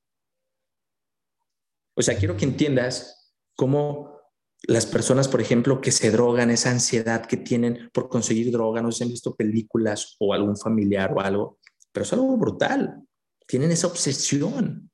O 1.94 2.02
sea, 2.02 2.16
quiero 2.16 2.36
que 2.36 2.44
entiendas 2.44 3.34
cómo 3.54 4.19
las 4.62 4.86
personas, 4.86 5.28
por 5.28 5.40
ejemplo, 5.40 5.80
que 5.80 5.90
se 5.90 6.10
drogan, 6.10 6.50
esa 6.50 6.70
ansiedad 6.70 7.26
que 7.26 7.36
tienen 7.36 7.90
por 7.92 8.08
conseguir 8.08 8.52
droga, 8.52 8.82
no 8.82 8.92
sé 8.92 8.98
si 8.98 9.04
han 9.04 9.10
visto 9.10 9.34
películas 9.34 10.16
o 10.18 10.34
algún 10.34 10.56
familiar 10.56 11.12
o 11.14 11.20
algo, 11.20 11.58
pero 11.92 12.04
es 12.04 12.12
algo 12.12 12.36
brutal. 12.36 13.02
Tienen 13.46 13.70
esa 13.70 13.86
obsesión. 13.86 14.90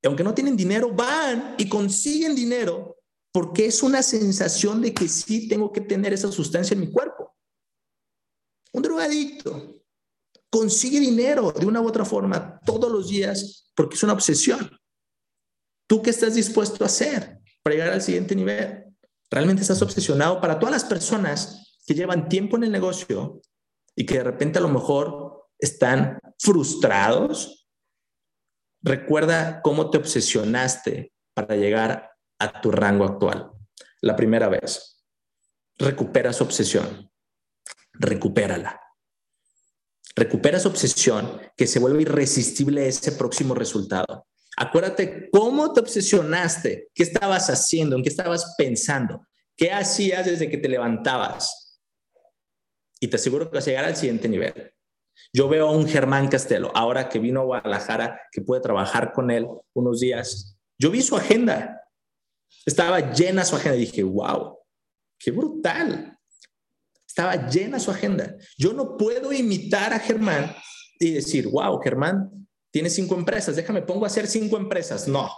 Y 0.00 0.06
aunque 0.06 0.22
no 0.22 0.34
tienen 0.34 0.56
dinero, 0.56 0.92
van 0.94 1.56
y 1.58 1.68
consiguen 1.68 2.34
dinero 2.34 2.96
porque 3.32 3.66
es 3.66 3.82
una 3.82 4.02
sensación 4.02 4.80
de 4.80 4.94
que 4.94 5.08
sí 5.08 5.48
tengo 5.48 5.72
que 5.72 5.80
tener 5.80 6.12
esa 6.12 6.30
sustancia 6.30 6.74
en 6.74 6.80
mi 6.80 6.90
cuerpo. 6.90 7.36
Un 8.72 8.82
drogadicto 8.82 9.74
consigue 10.50 11.00
dinero 11.00 11.52
de 11.52 11.66
una 11.66 11.80
u 11.80 11.86
otra 11.86 12.04
forma 12.04 12.58
todos 12.64 12.90
los 12.90 13.08
días 13.08 13.70
porque 13.74 13.96
es 13.96 14.02
una 14.02 14.12
obsesión. 14.12 14.70
¿Tú 15.86 16.02
qué 16.02 16.10
estás 16.10 16.34
dispuesto 16.34 16.84
a 16.84 16.86
hacer 16.86 17.40
para 17.62 17.74
llegar 17.74 17.92
al 17.92 18.02
siguiente 18.02 18.34
nivel? 18.34 18.87
Realmente 19.30 19.62
estás 19.62 19.82
obsesionado 19.82 20.40
para 20.40 20.58
todas 20.58 20.72
las 20.72 20.84
personas 20.84 21.78
que 21.86 21.94
llevan 21.94 22.28
tiempo 22.28 22.56
en 22.56 22.64
el 22.64 22.72
negocio 22.72 23.40
y 23.94 24.06
que 24.06 24.18
de 24.18 24.24
repente 24.24 24.58
a 24.58 24.62
lo 24.62 24.68
mejor 24.68 25.48
están 25.58 26.18
frustrados. 26.38 27.68
Recuerda 28.80 29.60
cómo 29.62 29.90
te 29.90 29.98
obsesionaste 29.98 31.12
para 31.34 31.56
llegar 31.56 32.10
a 32.38 32.60
tu 32.60 32.70
rango 32.70 33.04
actual. 33.04 33.50
La 34.00 34.16
primera 34.16 34.48
vez. 34.48 35.04
Recupera 35.76 36.32
su 36.32 36.44
obsesión. 36.44 37.10
Recupérala. 37.92 38.80
Recupera 40.14 40.58
esa 40.58 40.68
obsesión 40.68 41.40
que 41.56 41.66
se 41.66 41.78
vuelve 41.78 42.02
irresistible 42.02 42.88
ese 42.88 43.12
próximo 43.12 43.54
resultado. 43.54 44.26
Acuérdate 44.60 45.30
cómo 45.30 45.72
te 45.72 45.78
obsesionaste, 45.78 46.88
qué 46.92 47.04
estabas 47.04 47.48
haciendo, 47.48 47.94
en 47.94 48.02
qué 48.02 48.08
estabas 48.08 48.56
pensando, 48.58 49.24
qué 49.56 49.70
hacías 49.70 50.26
desde 50.26 50.50
que 50.50 50.58
te 50.58 50.68
levantabas. 50.68 51.80
Y 52.98 53.06
te 53.06 53.16
aseguro 53.16 53.48
que 53.48 53.54
vas 53.54 53.68
a 53.68 53.70
llegar 53.70 53.84
al 53.84 53.94
siguiente 53.94 54.28
nivel. 54.28 54.74
Yo 55.32 55.48
veo 55.48 55.68
a 55.68 55.70
un 55.70 55.86
Germán 55.86 56.26
Castelo, 56.26 56.72
ahora 56.74 57.08
que 57.08 57.20
vino 57.20 57.40
a 57.40 57.44
Guadalajara, 57.44 58.20
que 58.32 58.40
pude 58.40 58.58
trabajar 58.58 59.12
con 59.12 59.30
él 59.30 59.46
unos 59.74 60.00
días. 60.00 60.58
Yo 60.76 60.90
vi 60.90 61.02
su 61.02 61.16
agenda. 61.16 61.80
Estaba 62.66 63.12
llena 63.12 63.44
su 63.44 63.54
agenda 63.54 63.78
dije, 63.78 64.02
wow, 64.02 64.58
qué 65.20 65.30
brutal. 65.30 66.18
Estaba 67.06 67.48
llena 67.48 67.78
su 67.78 67.92
agenda. 67.92 68.34
Yo 68.56 68.72
no 68.72 68.96
puedo 68.96 69.32
imitar 69.32 69.92
a 69.92 70.00
Germán 70.00 70.52
y 70.98 71.12
decir, 71.12 71.46
wow, 71.46 71.78
Germán 71.80 72.47
tiene 72.78 72.90
cinco 72.90 73.16
empresas, 73.16 73.56
déjame, 73.56 73.82
pongo 73.82 74.04
a 74.04 74.06
hacer 74.06 74.28
cinco 74.28 74.56
empresas. 74.56 75.08
No, 75.08 75.28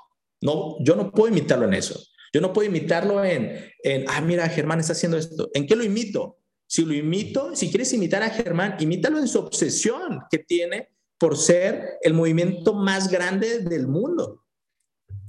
no, 0.43 0.77
yo 0.81 0.95
no 0.95 1.11
puedo 1.11 1.33
imitarlo 1.33 1.65
en 1.65 1.73
eso. 1.73 1.99
Yo 2.35 2.43
no 2.43 2.53
puedo 2.53 2.69
imitarlo 2.69 3.25
en, 3.25 3.57
en, 3.83 4.05
ah, 4.09 4.21
mira, 4.21 4.47
Germán 4.51 4.79
está 4.79 4.93
haciendo 4.93 5.17
esto. 5.17 5.49
¿En 5.55 5.67
qué 5.67 5.75
lo 5.75 5.83
imito? 5.83 6.37
Si 6.67 6.85
lo 6.85 6.93
imito, 6.93 7.57
si 7.57 7.71
quieres 7.71 7.95
imitar 7.95 8.23
a 8.23 8.29
Germán, 8.29 8.77
imítalo 8.79 9.19
en 9.19 9.27
su 9.27 9.39
obsesión 9.39 10.21
que 10.31 10.41
tiene 10.41 10.91
por 11.17 11.39
ser 11.39 11.97
el 12.03 12.13
movimiento 12.13 12.75
más 12.75 13.11
grande 13.11 13.61
del 13.61 13.89
mundo. 13.89 14.45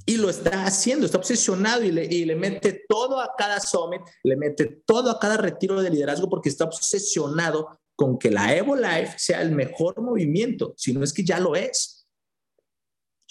Y 0.06 0.17
lo 0.17 0.30
está 0.30 0.65
haciendo, 0.65 1.06
está 1.06 1.17
obsesionado 1.17 1.82
y 1.82 1.93
le, 1.93 2.04
y 2.13 2.26
le 2.26 2.36
mete 2.36 2.84
todo 2.89 3.21
a 3.21 3.32
cada 3.38 3.62
summit, 3.62 4.02
le 4.24 4.36
mete 4.36 4.82
todo 4.86 5.12
a 5.12 5.17
cada 5.17 5.38
retiro 5.38 5.82
de 5.82 5.89
liderazgo 5.89 6.30
porque 6.30 6.50
está 6.50 6.65
obsesionado 6.65 7.80
con 7.95 8.19
que 8.19 8.32
la 8.32 8.54
Evo 8.54 8.76
Life 8.76 9.13
sea 9.17 9.41
el 9.41 9.54
mejor 9.54 10.02
movimiento, 10.02 10.74
si 10.76 10.91
no 10.91 11.06
es 11.06 11.13
que 11.13 11.24
ya 11.24 11.39
lo 11.39 11.56
es. 11.56 12.00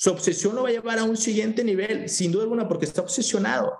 Su 0.00 0.10
obsesión 0.12 0.54
lo 0.54 0.62
va 0.62 0.70
a 0.70 0.72
llevar 0.72 0.98
a 0.98 1.04
un 1.04 1.14
siguiente 1.14 1.62
nivel, 1.62 2.08
sin 2.08 2.32
duda 2.32 2.44
alguna, 2.44 2.66
porque 2.66 2.86
está 2.86 3.02
obsesionado. 3.02 3.78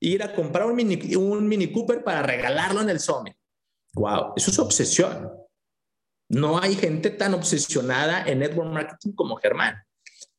Ir 0.00 0.24
a 0.24 0.34
comprar 0.34 0.66
un 0.66 0.74
Mini, 0.74 1.14
un 1.14 1.46
mini 1.46 1.70
Cooper 1.70 2.02
para 2.02 2.20
regalarlo 2.24 2.80
en 2.80 2.90
el 2.90 2.98
Summit. 2.98 3.36
Wow, 3.94 4.32
eso 4.34 4.50
es 4.50 4.58
obsesión. 4.58 5.30
No 6.30 6.60
hay 6.60 6.74
gente 6.74 7.10
tan 7.10 7.34
obsesionada 7.34 8.24
en 8.26 8.40
network 8.40 8.72
marketing 8.72 9.12
como 9.12 9.36
Germán. 9.36 9.76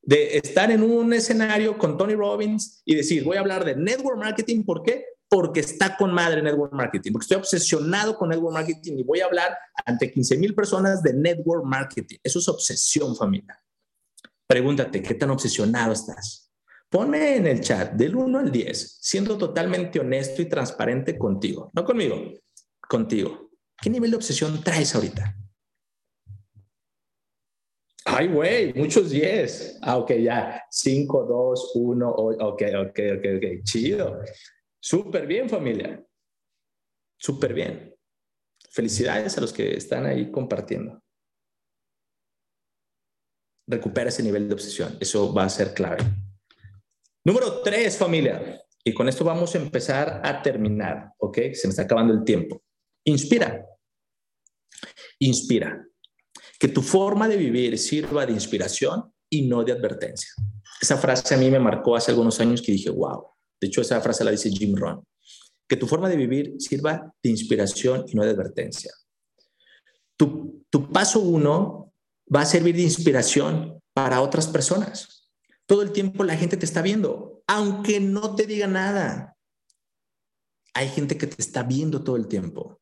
De 0.02 0.38
estar 0.38 0.70
en 0.72 0.84
un 0.84 1.14
escenario 1.14 1.78
con 1.78 1.98
Tony 1.98 2.16
Robbins 2.16 2.82
y 2.84 2.96
decir, 2.96 3.24
voy 3.24 3.38
a 3.38 3.40
hablar 3.40 3.64
de 3.64 3.78
network 3.78 4.18
marketing, 4.18 4.66
¿por 4.66 4.84
qué? 4.84 5.06
porque 5.30 5.62
está 5.62 5.96
con 5.96 6.14
madre 6.14 6.42
network 6.42 6.74
marketing, 6.74 7.14
porque 7.14 7.24
estoy 7.24 7.38
obsesionado 7.38 8.18
con 8.18 8.28
network 8.28 8.54
marketing 8.54 8.98
y 8.98 9.04
voy 9.04 9.22
a 9.22 9.26
hablar 9.28 9.58
ante 9.86 10.12
15 10.12 10.38
mil 10.38 10.54
personas 10.54 11.02
de 11.02 11.14
network 11.14 11.64
marketing. 11.64 12.18
Eso 12.22 12.40
es 12.40 12.50
obsesión, 12.50 13.16
familia. 13.16 13.58
Pregúntate, 14.52 15.02
¿qué 15.02 15.14
tan 15.14 15.30
obsesionado 15.30 15.94
estás? 15.94 16.52
Ponme 16.90 17.38
en 17.38 17.48
el 17.48 17.62
chat 17.62 17.94
del 17.94 18.18
1 18.18 18.38
al 18.38 18.52
10, 18.52 18.98
siendo 19.00 19.38
totalmente 19.38 19.98
honesto 19.98 20.42
y 20.42 20.50
transparente 20.50 21.18
contigo, 21.18 21.72
no 21.74 21.86
conmigo, 21.86 22.18
contigo. 22.82 23.50
¿Qué 23.82 23.90
nivel 23.90 24.12
de 24.12 24.18
obsesión 24.18 24.62
traes 24.62 24.94
ahorita? 24.94 25.38
Ay, 28.04 28.28
güey, 28.28 28.74
muchos 28.74 29.12
10. 29.12 29.80
Ah, 29.84 29.96
ok, 29.96 30.12
ya. 30.16 30.62
5, 30.70 31.24
2, 31.24 31.72
1, 31.76 32.10
ok, 32.10 32.42
ok, 32.42 33.00
ok, 33.20 33.26
ok, 33.38 33.64
chido. 33.64 34.20
Súper 34.82 35.28
bien, 35.28 35.50
familia. 35.50 36.06
Súper 37.18 37.54
bien. 37.54 37.96
Felicidades 38.70 39.38
a 39.38 39.42
los 39.42 39.54
que 39.54 39.78
están 39.78 40.06
ahí 40.06 40.30
compartiendo. 40.30 41.01
Recupera 43.68 44.10
ese 44.10 44.24
nivel 44.24 44.48
de 44.48 44.54
obsesión. 44.54 44.98
Eso 45.00 45.34
va 45.34 45.46
a 45.46 45.50
ser 45.50 45.74
clave. 45.74 46.04
Número 47.24 47.62
tres, 47.62 47.98
familia. 47.98 48.60
Y 48.84 48.94
con 48.94 49.08
esto 49.08 49.24
vamos 49.24 49.54
a 49.54 49.60
empezar 49.60 50.22
a 50.24 50.42
terminar, 50.42 51.12
¿ok? 51.20 51.38
Se 51.54 51.68
me 51.68 51.72
está 51.72 51.84
acabando 51.84 52.14
el 52.14 52.24
tiempo. 52.24 52.64
Inspira. 53.06 53.66
Inspira. 55.20 55.86
Que 56.60 56.68
tu 56.68 56.82
forma 56.82 57.28
de 57.28 57.38
vivir 57.38 57.78
sirva 57.78 58.26
de 58.26 58.34
inspiración 58.34 59.14
y 59.30 59.48
no 59.48 59.64
de 59.64 59.72
advertencia. 59.72 60.30
Esa 60.82 60.98
frase 60.98 61.36
a 61.36 61.38
mí 61.38 61.50
me 61.52 61.60
marcó 61.60 61.96
hace 61.96 62.12
algunos 62.12 62.40
años 62.40 62.62
que 62.62 62.72
dije, 62.72 62.90
wow. 62.90 63.28
De 63.60 63.68
hecho, 63.68 63.82
esa 63.82 64.02
frase 64.02 64.24
la 64.24 64.32
dice 64.32 64.50
Jim 64.50 64.76
Rohn. 64.76 65.04
Que 65.68 65.78
tu 65.78 65.86
forma 65.88 66.10
de 66.10 66.18
vivir 66.18 66.56
sirva 66.58 67.14
de 67.22 67.30
inspiración 67.30 68.06
y 68.08 68.16
no 68.16 68.24
de 68.24 68.32
advertencia. 68.32 68.92
Tu, 70.18 70.66
tu 70.70 70.92
paso 70.92 71.20
uno 71.20 71.91
va 72.34 72.42
a 72.42 72.46
servir 72.46 72.76
de 72.76 72.84
inspiración 72.84 73.82
para 73.94 74.22
otras 74.22 74.48
personas. 74.48 75.30
Todo 75.66 75.82
el 75.82 75.92
tiempo 75.92 76.24
la 76.24 76.38
gente 76.38 76.58
te 76.58 76.66
está 76.66 76.82
viendo, 76.82 77.44
aunque 77.48 78.00
no 78.00 78.36
te 78.36 78.46
diga 78.46 78.68
nada. 78.68 79.38
Hay 80.74 80.88
gente 80.90 81.18
que 81.18 81.28
te 81.28 81.42
está 81.42 81.64
viendo 81.64 82.04
todo 82.04 82.16
el 82.16 82.28
tiempo. 82.28 82.80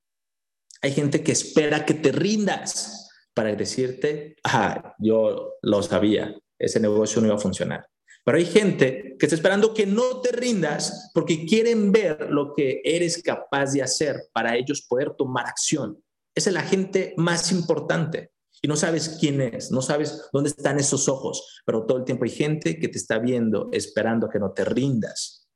Hay 0.81 0.91
gente 0.91 1.23
que 1.23 1.31
espera 1.31 1.85
que 1.85 1.95
te 1.95 2.12
rindas 2.12 3.09
para 3.33 3.55
decirte, 3.55 4.35
ah, 4.43 4.95
yo 4.99 5.55
lo 5.62 5.83
sabía, 5.83 6.35
ese 6.57 6.79
negocio 6.79 7.21
no 7.21 7.27
iba 7.27 7.35
a 7.35 7.39
funcionar. 7.39 7.88
Pero 8.23 8.38
hay 8.38 8.45
gente 8.45 9.15
que 9.17 9.25
está 9.25 9.35
esperando 9.35 9.73
que 9.73 9.85
no 9.85 10.21
te 10.21 10.31
rindas 10.31 11.09
porque 11.13 11.45
quieren 11.45 11.91
ver 11.91 12.27
lo 12.29 12.53
que 12.53 12.81
eres 12.83 13.23
capaz 13.23 13.73
de 13.73 13.81
hacer 13.81 14.17
para 14.33 14.55
ellos 14.55 14.85
poder 14.88 15.12
tomar 15.17 15.47
acción. 15.47 16.03
Esa 16.35 16.51
es 16.51 16.53
la 16.53 16.62
gente 16.62 17.13
más 17.17 17.51
importante 17.51 18.31
y 18.61 18.67
no 18.67 18.75
sabes 18.75 19.17
quién 19.19 19.41
es, 19.41 19.71
no 19.71 19.81
sabes 19.81 20.29
dónde 20.33 20.49
están 20.49 20.79
esos 20.79 21.07
ojos, 21.07 21.61
pero 21.65 21.85
todo 21.85 21.99
el 21.99 22.05
tiempo 22.05 22.25
hay 22.25 22.31
gente 22.31 22.79
que 22.79 22.87
te 22.87 22.97
está 22.97 23.19
viendo, 23.19 23.69
esperando 23.71 24.29
que 24.29 24.39
no 24.39 24.51
te 24.51 24.65
rindas, 24.65 25.47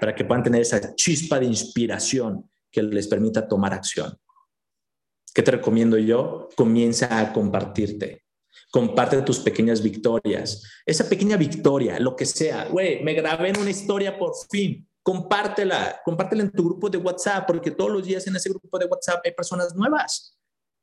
para 0.00 0.14
que 0.14 0.24
puedan 0.24 0.44
tener 0.44 0.62
esa 0.62 0.94
chispa 0.94 1.40
de 1.40 1.46
inspiración 1.46 2.50
que 2.70 2.82
les 2.82 3.08
permita 3.08 3.48
tomar 3.48 3.72
acción. 3.72 4.16
¿Qué 5.32 5.42
te 5.42 5.50
recomiendo 5.50 5.98
yo? 5.98 6.48
Comienza 6.56 7.18
a 7.18 7.32
compartirte. 7.32 8.22
Comparte 8.70 9.20
tus 9.22 9.40
pequeñas 9.40 9.82
victorias. 9.82 10.62
Esa 10.86 11.08
pequeña 11.08 11.36
victoria, 11.36 11.98
lo 11.98 12.14
que 12.14 12.24
sea, 12.24 12.68
güey, 12.68 13.02
me 13.02 13.14
grabé 13.14 13.48
en 13.48 13.58
una 13.58 13.70
historia 13.70 14.16
por 14.16 14.32
fin. 14.50 14.88
Compártela, 15.02 16.00
compártela 16.04 16.44
en 16.44 16.52
tu 16.52 16.64
grupo 16.64 16.88
de 16.88 16.98
WhatsApp, 16.98 17.46
porque 17.46 17.72
todos 17.72 17.90
los 17.90 18.06
días 18.06 18.26
en 18.26 18.36
ese 18.36 18.48
grupo 18.48 18.78
de 18.78 18.86
WhatsApp 18.86 19.20
hay 19.24 19.32
personas 19.32 19.74
nuevas 19.74 20.33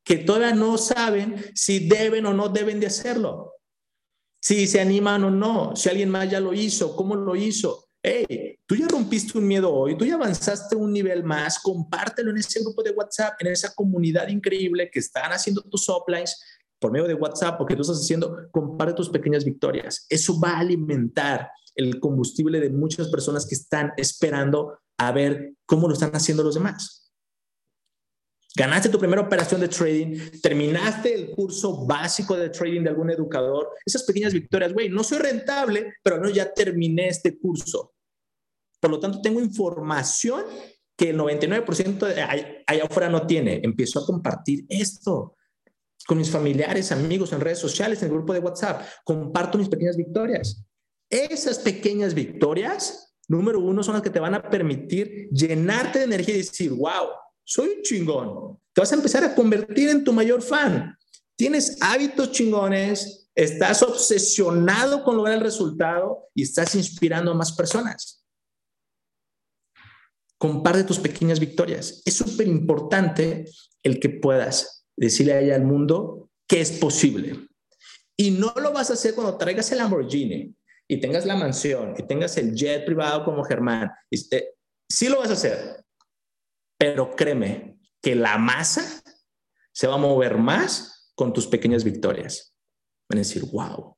que 0.03 0.17
todavía 0.17 0.53
no 0.53 0.77
saben 0.77 1.35
si 1.53 1.87
deben 1.87 2.25
o 2.25 2.33
no 2.33 2.49
deben 2.49 2.79
de 2.79 2.87
hacerlo, 2.87 3.53
si 4.41 4.65
se 4.67 4.81
animan 4.81 5.23
o 5.23 5.31
no, 5.31 5.75
si 5.75 5.89
alguien 5.89 6.09
más 6.09 6.29
ya 6.29 6.39
lo 6.39 6.53
hizo, 6.53 6.95
cómo 6.95 7.15
lo 7.15 7.35
hizo. 7.35 7.85
Hey, 8.03 8.57
tú 8.65 8.75
ya 8.75 8.87
rompiste 8.87 9.37
un 9.37 9.45
miedo 9.45 9.71
hoy, 9.71 9.95
tú 9.95 10.05
ya 10.05 10.15
avanzaste 10.15 10.75
un 10.75 10.91
nivel 10.91 11.23
más, 11.23 11.59
compártelo 11.59 12.31
en 12.31 12.37
ese 12.37 12.59
grupo 12.61 12.81
de 12.81 12.91
WhatsApp, 12.91 13.35
en 13.39 13.47
esa 13.47 13.75
comunidad 13.75 14.27
increíble 14.27 14.89
que 14.91 14.99
están 14.99 15.31
haciendo 15.31 15.61
tus 15.61 15.87
uplines 15.87 16.41
por 16.79 16.91
medio 16.91 17.05
de 17.05 17.13
WhatsApp 17.13 17.59
porque 17.59 17.75
tú 17.75 17.83
estás 17.83 17.99
haciendo, 17.99 18.49
comparte 18.49 18.95
tus 18.95 19.09
pequeñas 19.09 19.45
victorias. 19.45 20.07
Eso 20.09 20.39
va 20.39 20.53
a 20.53 20.59
alimentar 20.59 21.51
el 21.75 21.99
combustible 21.99 22.59
de 22.59 22.71
muchas 22.71 23.09
personas 23.09 23.45
que 23.45 23.53
están 23.53 23.93
esperando 23.97 24.79
a 24.97 25.11
ver 25.11 25.53
cómo 25.67 25.87
lo 25.87 25.93
están 25.93 26.11
haciendo 26.15 26.43
los 26.43 26.55
demás. 26.55 27.00
Ganaste 28.55 28.89
tu 28.89 28.99
primera 28.99 29.21
operación 29.21 29.61
de 29.61 29.69
trading, 29.69 30.17
terminaste 30.41 31.13
el 31.13 31.31
curso 31.31 31.85
básico 31.85 32.35
de 32.35 32.49
trading 32.49 32.81
de 32.83 32.89
algún 32.89 33.09
educador, 33.09 33.69
esas 33.85 34.03
pequeñas 34.03 34.33
victorias, 34.33 34.73
güey, 34.73 34.89
no 34.89 35.03
soy 35.03 35.19
rentable, 35.19 35.93
pero 36.03 36.17
no, 36.17 36.29
ya 36.29 36.51
terminé 36.53 37.07
este 37.07 37.39
curso. 37.39 37.93
Por 38.81 38.91
lo 38.91 38.99
tanto, 38.99 39.21
tengo 39.21 39.39
información 39.39 40.43
que 40.97 41.11
el 41.11 41.17
99% 41.17 42.63
allá 42.67 42.83
afuera 42.83 43.09
no 43.09 43.25
tiene. 43.25 43.61
Empiezo 43.63 43.99
a 43.99 44.05
compartir 44.05 44.65
esto 44.67 45.35
con 46.05 46.17
mis 46.17 46.29
familiares, 46.29 46.91
amigos, 46.91 47.31
en 47.31 47.41
redes 47.41 47.59
sociales, 47.59 48.01
en 48.01 48.09
el 48.09 48.15
grupo 48.15 48.33
de 48.33 48.39
WhatsApp. 48.39 48.85
Comparto 49.03 49.57
mis 49.57 49.69
pequeñas 49.69 49.95
victorias. 49.95 50.65
Esas 51.09 51.59
pequeñas 51.59 52.13
victorias, 52.13 53.15
número 53.27 53.59
uno, 53.59 53.83
son 53.83 53.93
las 53.93 54.03
que 54.03 54.09
te 54.09 54.19
van 54.19 54.33
a 54.33 54.41
permitir 54.49 55.29
llenarte 55.29 55.99
de 55.99 56.05
energía 56.05 56.35
y 56.35 56.39
decir, 56.39 56.71
wow, 56.71 57.09
soy 57.51 57.67
un 57.67 57.81
chingón. 57.81 58.57
Te 58.73 58.79
vas 58.79 58.93
a 58.93 58.95
empezar 58.95 59.25
a 59.25 59.35
convertir 59.35 59.89
en 59.89 60.05
tu 60.05 60.13
mayor 60.13 60.41
fan. 60.41 60.97
Tienes 61.35 61.77
hábitos 61.81 62.31
chingones, 62.31 63.29
estás 63.35 63.83
obsesionado 63.83 65.03
con 65.03 65.17
lograr 65.17 65.35
el 65.35 65.43
resultado 65.43 66.29
y 66.33 66.43
estás 66.43 66.75
inspirando 66.75 67.31
a 67.31 67.33
más 67.33 67.51
personas. 67.51 68.25
Comparte 70.37 70.85
tus 70.85 70.99
pequeñas 70.99 71.41
victorias. 71.41 72.01
Es 72.05 72.13
súper 72.13 72.47
importante 72.47 73.43
el 73.83 73.99
que 73.99 74.09
puedas 74.09 74.85
decirle 74.95 75.33
a 75.33 75.41
ella 75.41 75.55
al 75.55 75.65
mundo 75.65 76.29
que 76.47 76.61
es 76.61 76.71
posible. 76.71 77.49
Y 78.15 78.31
no 78.31 78.53
lo 78.55 78.71
vas 78.71 78.91
a 78.91 78.93
hacer 78.93 79.13
cuando 79.13 79.37
traigas 79.37 79.69
el 79.73 79.79
Lamborghini 79.79 80.55
y 80.87 81.01
tengas 81.01 81.25
la 81.25 81.35
mansión 81.35 81.95
y 81.97 82.03
tengas 82.03 82.37
el 82.37 82.55
jet 82.55 82.85
privado 82.85 83.25
como 83.25 83.43
Germán. 83.43 83.91
Sí 84.89 85.09
lo 85.09 85.19
vas 85.19 85.31
a 85.31 85.33
hacer, 85.33 85.81
pero 86.81 87.15
créeme 87.15 87.77
que 88.01 88.15
la 88.15 88.39
masa 88.39 89.03
se 89.71 89.85
va 89.85 89.93
a 89.93 89.99
mover 89.99 90.39
más 90.39 91.11
con 91.13 91.31
tus 91.31 91.45
pequeñas 91.45 91.83
victorias. 91.83 92.55
Van 93.07 93.19
a 93.19 93.21
decir, 93.21 93.45
wow. 93.51 93.95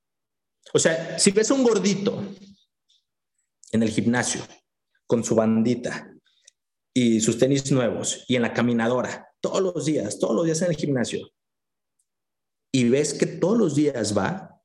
O 0.73 0.79
sea, 0.79 1.17
si 1.17 1.31
ves 1.31 1.49
a 1.49 1.53
un 1.53 1.63
gordito 1.63 2.21
en 3.71 3.83
el 3.83 3.89
gimnasio 3.89 4.45
con 5.07 5.23
su 5.23 5.33
bandita 5.33 6.13
y 6.93 7.21
sus 7.21 7.37
tenis 7.37 7.71
nuevos 7.71 8.25
y 8.27 8.35
en 8.35 8.41
la 8.41 8.53
caminadora, 8.53 9.29
todos 9.39 9.61
los 9.61 9.85
días, 9.85 10.19
todos 10.19 10.35
los 10.35 10.43
días 10.43 10.61
en 10.61 10.71
el 10.71 10.75
gimnasio, 10.75 11.31
y 12.69 12.89
ves 12.89 13.13
que 13.13 13.27
todos 13.27 13.57
los 13.57 13.75
días 13.75 14.17
va 14.17 14.61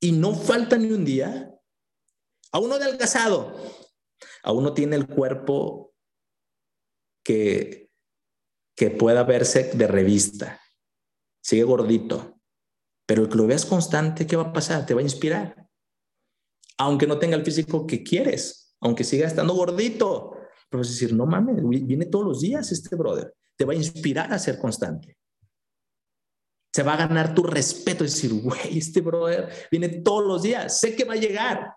y 0.00 0.12
no 0.12 0.34
falta 0.34 0.78
ni 0.78 0.90
un 0.92 1.04
día, 1.04 1.54
a 2.52 2.58
uno 2.58 2.76
adelgazado, 2.76 3.54
a 4.42 4.52
uno 4.52 4.72
tiene 4.72 4.96
el 4.96 5.06
cuerpo 5.06 5.93
que, 7.24 7.90
que 8.76 8.90
pueda 8.90 9.24
verse 9.24 9.72
de 9.74 9.86
revista. 9.86 10.60
Sigue 11.42 11.64
gordito, 11.64 12.40
pero 13.06 13.22
el 13.22 13.28
que 13.28 13.36
lo 13.36 13.46
veas 13.46 13.66
constante, 13.66 14.26
¿qué 14.26 14.36
va 14.36 14.44
a 14.44 14.52
pasar? 14.52 14.86
Te 14.86 14.94
va 14.94 15.00
a 15.00 15.04
inspirar. 15.04 15.68
Aunque 16.78 17.06
no 17.06 17.18
tenga 17.18 17.36
el 17.36 17.44
físico 17.44 17.86
que 17.86 18.02
quieres, 18.02 18.76
aunque 18.80 19.04
siga 19.04 19.26
estando 19.26 19.54
gordito, 19.54 20.32
pero 20.68 20.80
vas 20.80 20.88
decir, 20.88 21.14
no 21.14 21.26
mames, 21.26 21.56
viene 21.86 22.06
todos 22.06 22.24
los 22.24 22.40
días 22.40 22.72
este 22.72 22.96
brother. 22.96 23.34
Te 23.56 23.64
va 23.64 23.72
a 23.72 23.76
inspirar 23.76 24.32
a 24.32 24.38
ser 24.38 24.58
constante. 24.58 25.16
Se 26.74 26.82
va 26.82 26.94
a 26.94 27.06
ganar 27.06 27.34
tu 27.34 27.44
respeto, 27.44 28.02
decir, 28.02 28.32
güey, 28.42 28.78
este 28.78 29.00
brother 29.00 29.48
viene 29.70 29.88
todos 29.88 30.26
los 30.26 30.42
días, 30.42 30.80
sé 30.80 30.96
que 30.96 31.04
va 31.04 31.14
a 31.14 31.18
llegar. 31.18 31.72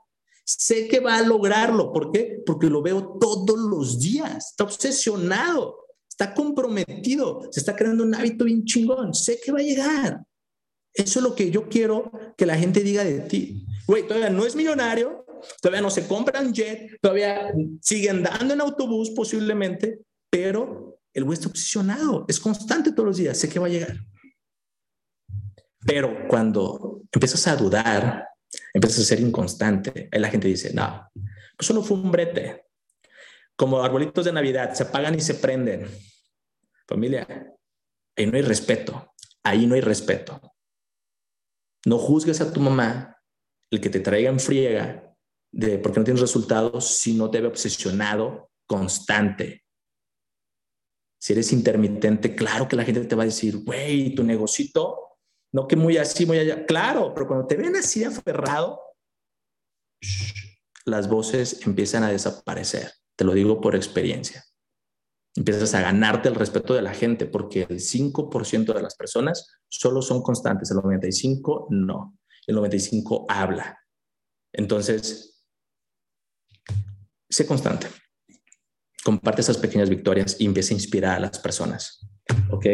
Sé 0.48 0.88
que 0.88 1.02
va 1.02 1.18
a 1.18 1.24
lograrlo. 1.24 1.92
¿Por 1.92 2.10
qué? 2.12 2.42
Porque 2.46 2.70
lo 2.70 2.82
veo 2.82 3.18
todos 3.20 3.60
los 3.60 4.00
días. 4.00 4.52
Está 4.52 4.64
obsesionado, 4.64 5.80
está 6.10 6.34
comprometido, 6.34 7.50
se 7.52 7.60
está 7.60 7.76
creando 7.76 8.06
un 8.06 8.16
hábito 8.16 8.46
bien 8.46 8.64
chingón. 8.64 9.14
Sé 9.14 9.42
que 9.44 9.52
va 9.52 9.60
a 9.60 9.64
llegar. 9.64 10.24
Eso 10.94 11.20
es 11.20 11.24
lo 11.24 11.36
que 11.36 11.52
yo 11.52 11.68
quiero 11.68 12.12
que 12.38 12.46
la 12.46 12.56
gente 12.56 12.80
diga 12.80 13.04
de 13.04 13.20
ti. 13.20 13.66
Güey, 13.88 14.08
todavía 14.08 14.30
no 14.30 14.46
es 14.46 14.56
millonario, 14.56 15.26
todavía 15.62 15.82
no 15.82 15.90
se 15.90 16.08
compran 16.08 16.54
jet, 16.54 16.98
todavía 17.02 17.54
sigue 17.82 18.10
andando 18.10 18.54
en 18.54 18.62
autobús 18.62 19.10
posiblemente, 19.10 20.00
pero 20.30 21.00
el 21.14 21.26
güey 21.26 21.38
está 21.38 21.50
obsesionado, 21.50 22.26
es 22.28 22.40
constante 22.40 22.94
todos 22.94 23.06
los 23.06 23.18
días, 23.18 23.38
sé 23.38 23.50
que 23.50 23.60
va 23.60 23.68
a 23.68 23.70
llegar. 23.70 23.98
Pero 25.86 26.28
cuando 26.30 27.02
empiezas 27.12 27.46
a 27.48 27.56
dudar, 27.56 28.28
empiezas 28.74 29.00
a 29.00 29.06
ser 29.06 29.20
inconstante. 29.20 30.10
Ahí 30.12 30.20
la 30.20 30.30
gente 30.30 30.48
dice, 30.48 30.74
no, 30.74 31.10
pues 31.14 31.68
solo 31.68 31.82
fue 31.82 31.98
un 31.98 32.12
brete. 32.12 32.66
Como 33.56 33.82
arbolitos 33.82 34.26
de 34.26 34.34
Navidad, 34.34 34.74
se 34.74 34.84
apagan 34.84 35.16
y 35.16 35.22
se 35.22 35.36
prenden. 35.36 35.88
Familia, 36.88 37.28
ahí 38.16 38.26
no 38.28 38.38
hay 38.38 38.44
respeto. 38.44 39.14
Ahí 39.44 39.66
no 39.66 39.76
hay 39.76 39.82
respeto. 39.82 40.40
No 41.86 41.98
juzgues 41.98 42.42
a 42.42 42.52
tu 42.52 42.60
mamá 42.60 43.18
el 43.72 43.82
que 43.82 43.90
te 43.90 44.00
traiga 44.00 44.30
en 44.30 44.40
friega 44.40 45.16
de 45.52 45.78
porque 45.80 46.00
no 46.00 46.04
tienes 46.04 46.22
resultados 46.22 46.86
si 46.86 47.14
no 47.14 47.32
te 47.32 47.42
ve 47.42 47.48
obsesionado, 47.48 48.52
constante. 48.66 49.64
Si 51.20 51.34
eres 51.34 51.52
intermitente, 51.52 52.36
claro 52.36 52.68
que 52.68 52.76
la 52.76 52.84
gente 52.84 53.06
te 53.06 53.16
va 53.16 53.24
a 53.24 53.28
decir, 53.28 53.64
güey, 53.64 54.14
tu 54.14 54.24
negocito 54.24 55.07
No 55.54 55.68
que 55.68 55.76
muy 55.76 55.98
así, 55.98 56.26
muy 56.26 56.40
allá. 56.40 56.66
Claro, 56.66 57.14
pero 57.14 57.28
cuando 57.28 57.48
te 57.48 57.56
ven 57.56 57.76
así 57.76 58.04
aferrado, 58.04 58.80
las 60.86 61.10
voces 61.10 61.66
empiezan 61.66 62.04
a 62.04 62.10
desaparecer. 62.10 62.92
Te 63.16 63.26
lo 63.26 63.34
digo 63.34 63.60
por 63.62 63.76
experiencia. 63.76 64.44
Empiezas 65.36 65.74
a 65.76 65.82
ganarte 65.82 66.30
el 66.30 66.36
respeto 66.36 66.74
de 66.74 66.82
la 66.82 66.94
gente 66.94 67.26
porque 67.26 67.68
el 67.70 67.80
5% 67.80 68.74
de 68.74 68.82
las 68.82 68.96
personas 68.96 69.56
solo 69.68 70.02
son 70.02 70.22
constantes, 70.22 70.72
el 70.72 70.78
95% 70.78 71.68
no. 71.70 72.18
El 72.48 72.58
95% 72.58 73.26
habla. 73.30 73.78
Entonces, 74.54 75.44
sé 77.30 77.46
constante. 77.46 77.88
Comparte 79.04 79.42
esas 79.42 79.58
pequeñas 79.58 79.90
victorias 79.90 80.38
y 80.40 80.46
empieza 80.46 80.74
a 80.74 80.78
inspirar 80.78 81.18
a 81.18 81.20
las 81.20 81.40
personas. 81.40 82.08
¿Ok? 82.50 82.66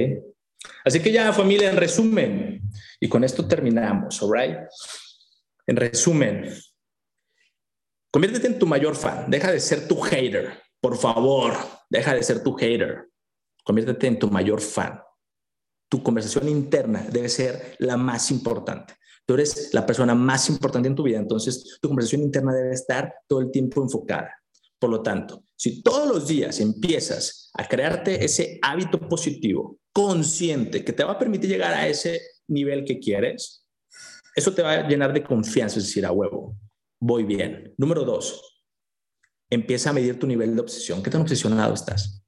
Así 0.86 1.02
que 1.02 1.12
ya, 1.12 1.34
familia, 1.34 1.70
en 1.70 1.78
resumen, 1.78 2.62
y 3.00 3.10
con 3.10 3.24
esto 3.24 3.48
terminamos, 3.48 4.22
¿all 4.22 4.32
right? 4.32 4.58
En 5.66 5.76
resumen, 5.76 6.54
conviértete 8.12 8.48
en 8.48 8.60
tu 8.60 8.66
mayor 8.66 8.96
fan, 8.96 9.30
deja 9.30 9.52
de 9.52 9.60
ser 9.60 9.88
tu 9.88 10.02
hater, 10.02 10.62
por 10.82 10.98
favor, 10.98 11.54
deja 11.90 12.14
de 12.14 12.24
ser 12.24 12.44
tu 12.44 12.56
hater, 12.58 13.10
conviértete 13.64 14.08
en 14.08 14.20
tu 14.20 14.30
mayor 14.30 14.62
fan. 14.62 15.00
Tu 15.90 16.02
conversación 16.02 16.50
interna 16.50 17.06
debe 17.12 17.30
ser 17.30 17.76
la 17.80 17.98
más 17.98 18.32
importante. 18.32 18.96
Tú 19.26 19.36
eres 19.36 19.74
la 19.74 19.86
persona 19.86 20.16
más 20.16 20.50
importante 20.50 20.90
en 20.90 20.96
tu 20.96 21.04
vida, 21.04 21.20
entonces 21.20 21.78
tu 21.82 21.88
conversación 21.88 22.24
interna 22.24 22.54
debe 22.54 22.74
estar 22.74 23.14
todo 23.28 23.40
el 23.40 23.52
tiempo 23.52 23.82
enfocada. 23.82 24.34
Por 24.78 24.90
lo 24.90 25.02
tanto, 25.02 25.46
si 25.56 25.82
todos 25.82 26.08
los 26.08 26.28
días 26.28 26.60
empiezas 26.60 27.50
a 27.54 27.66
crearte 27.66 28.26
ese 28.26 28.60
hábito 28.62 29.00
positivo, 29.08 29.78
consciente, 29.94 30.84
que 30.84 30.92
te 30.92 31.06
va 31.06 31.14
a 31.14 31.20
permitir 31.20 31.50
llegar 31.50 31.74
a 31.74 31.88
ese 31.88 32.20
nivel 32.48 32.86
que 32.86 33.00
quieres, 33.00 33.66
eso 34.36 34.54
te 34.54 34.62
va 34.62 34.74
a 34.74 34.88
llenar 34.88 35.14
de 35.14 35.24
confianza, 35.24 35.80
es 35.80 35.86
decir, 35.86 36.06
a 36.06 36.12
huevo, 36.12 36.58
voy 37.00 37.24
bien. 37.24 37.74
Número 37.78 38.04
dos, 38.04 38.64
empieza 39.50 39.92
a 39.92 39.94
medir 39.94 40.18
tu 40.18 40.28
nivel 40.28 40.56
de 40.56 40.62
obsesión. 40.62 41.04
¿Qué 41.04 41.10
tan 41.10 41.22
obsesionado 41.22 41.74
estás? 41.74 42.24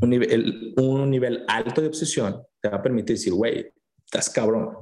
Un 0.00 0.10
nivel, 0.10 0.74
un 0.76 1.10
nivel 1.10 1.44
alto 1.48 1.80
de 1.80 1.88
obsesión 1.88 2.42
te 2.60 2.68
va 2.68 2.76
a 2.76 2.82
permitir 2.82 3.16
decir, 3.16 3.32
güey, 3.32 3.72
estás 4.04 4.30
cabrón, 4.30 4.76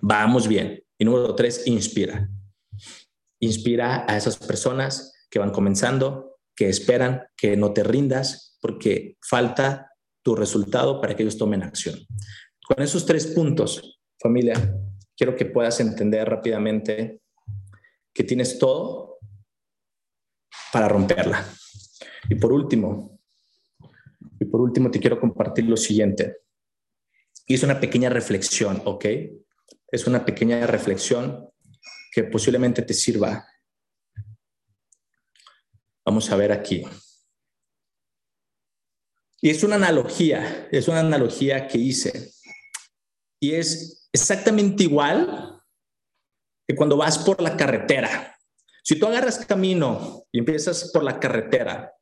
vamos 0.00 0.48
bien. 0.48 0.82
Y 0.98 1.04
número 1.04 1.34
tres, 1.34 1.66
inspira. 1.66 2.28
Inspira 3.40 4.06
a 4.08 4.16
esas 4.16 4.38
personas 4.38 5.26
que 5.30 5.38
van 5.38 5.50
comenzando, 5.50 6.38
que 6.54 6.70
esperan, 6.70 7.24
que 7.36 7.56
no 7.56 7.74
te 7.74 7.84
rindas, 7.84 8.56
porque 8.62 9.18
falta 9.20 9.90
tu 10.22 10.34
resultado 10.34 11.00
para 11.00 11.14
que 11.14 11.22
ellos 11.22 11.36
tomen 11.36 11.62
acción. 11.62 11.98
Con 12.66 12.82
esos 12.82 13.06
tres 13.06 13.28
puntos, 13.28 14.00
familia, 14.18 14.76
quiero 15.16 15.36
que 15.36 15.46
puedas 15.46 15.78
entender 15.78 16.28
rápidamente 16.28 17.20
que 18.12 18.24
tienes 18.24 18.58
todo 18.58 19.20
para 20.72 20.88
romperla. 20.88 21.46
Y 22.28 22.34
por 22.34 22.52
último, 22.52 23.20
y 24.40 24.46
por 24.46 24.60
último 24.60 24.90
te 24.90 24.98
quiero 24.98 25.20
compartir 25.20 25.66
lo 25.66 25.76
siguiente. 25.76 26.38
Y 27.46 27.54
es 27.54 27.62
una 27.62 27.78
pequeña 27.78 28.08
reflexión, 28.08 28.82
¿ok? 28.84 29.04
Es 29.92 30.08
una 30.08 30.24
pequeña 30.24 30.66
reflexión 30.66 31.48
que 32.10 32.24
posiblemente 32.24 32.82
te 32.82 32.94
sirva. 32.94 33.46
Vamos 36.04 36.28
a 36.32 36.36
ver 36.36 36.50
aquí. 36.50 36.84
Y 39.40 39.50
es 39.50 39.62
una 39.62 39.76
analogía, 39.76 40.66
es 40.72 40.88
una 40.88 40.98
analogía 40.98 41.68
que 41.68 41.78
hice. 41.78 42.35
Y 43.40 43.54
es 43.54 44.08
exactamente 44.12 44.84
igual 44.84 45.62
que 46.66 46.74
cuando 46.74 46.96
vas 46.96 47.18
por 47.18 47.40
la 47.40 47.56
carretera. 47.56 48.36
Si 48.82 48.98
tú 48.98 49.06
agarras 49.06 49.44
camino 49.44 50.24
y 50.32 50.38
empiezas 50.38 50.90
por 50.92 51.02
la 51.02 51.18
carretera 51.20 51.92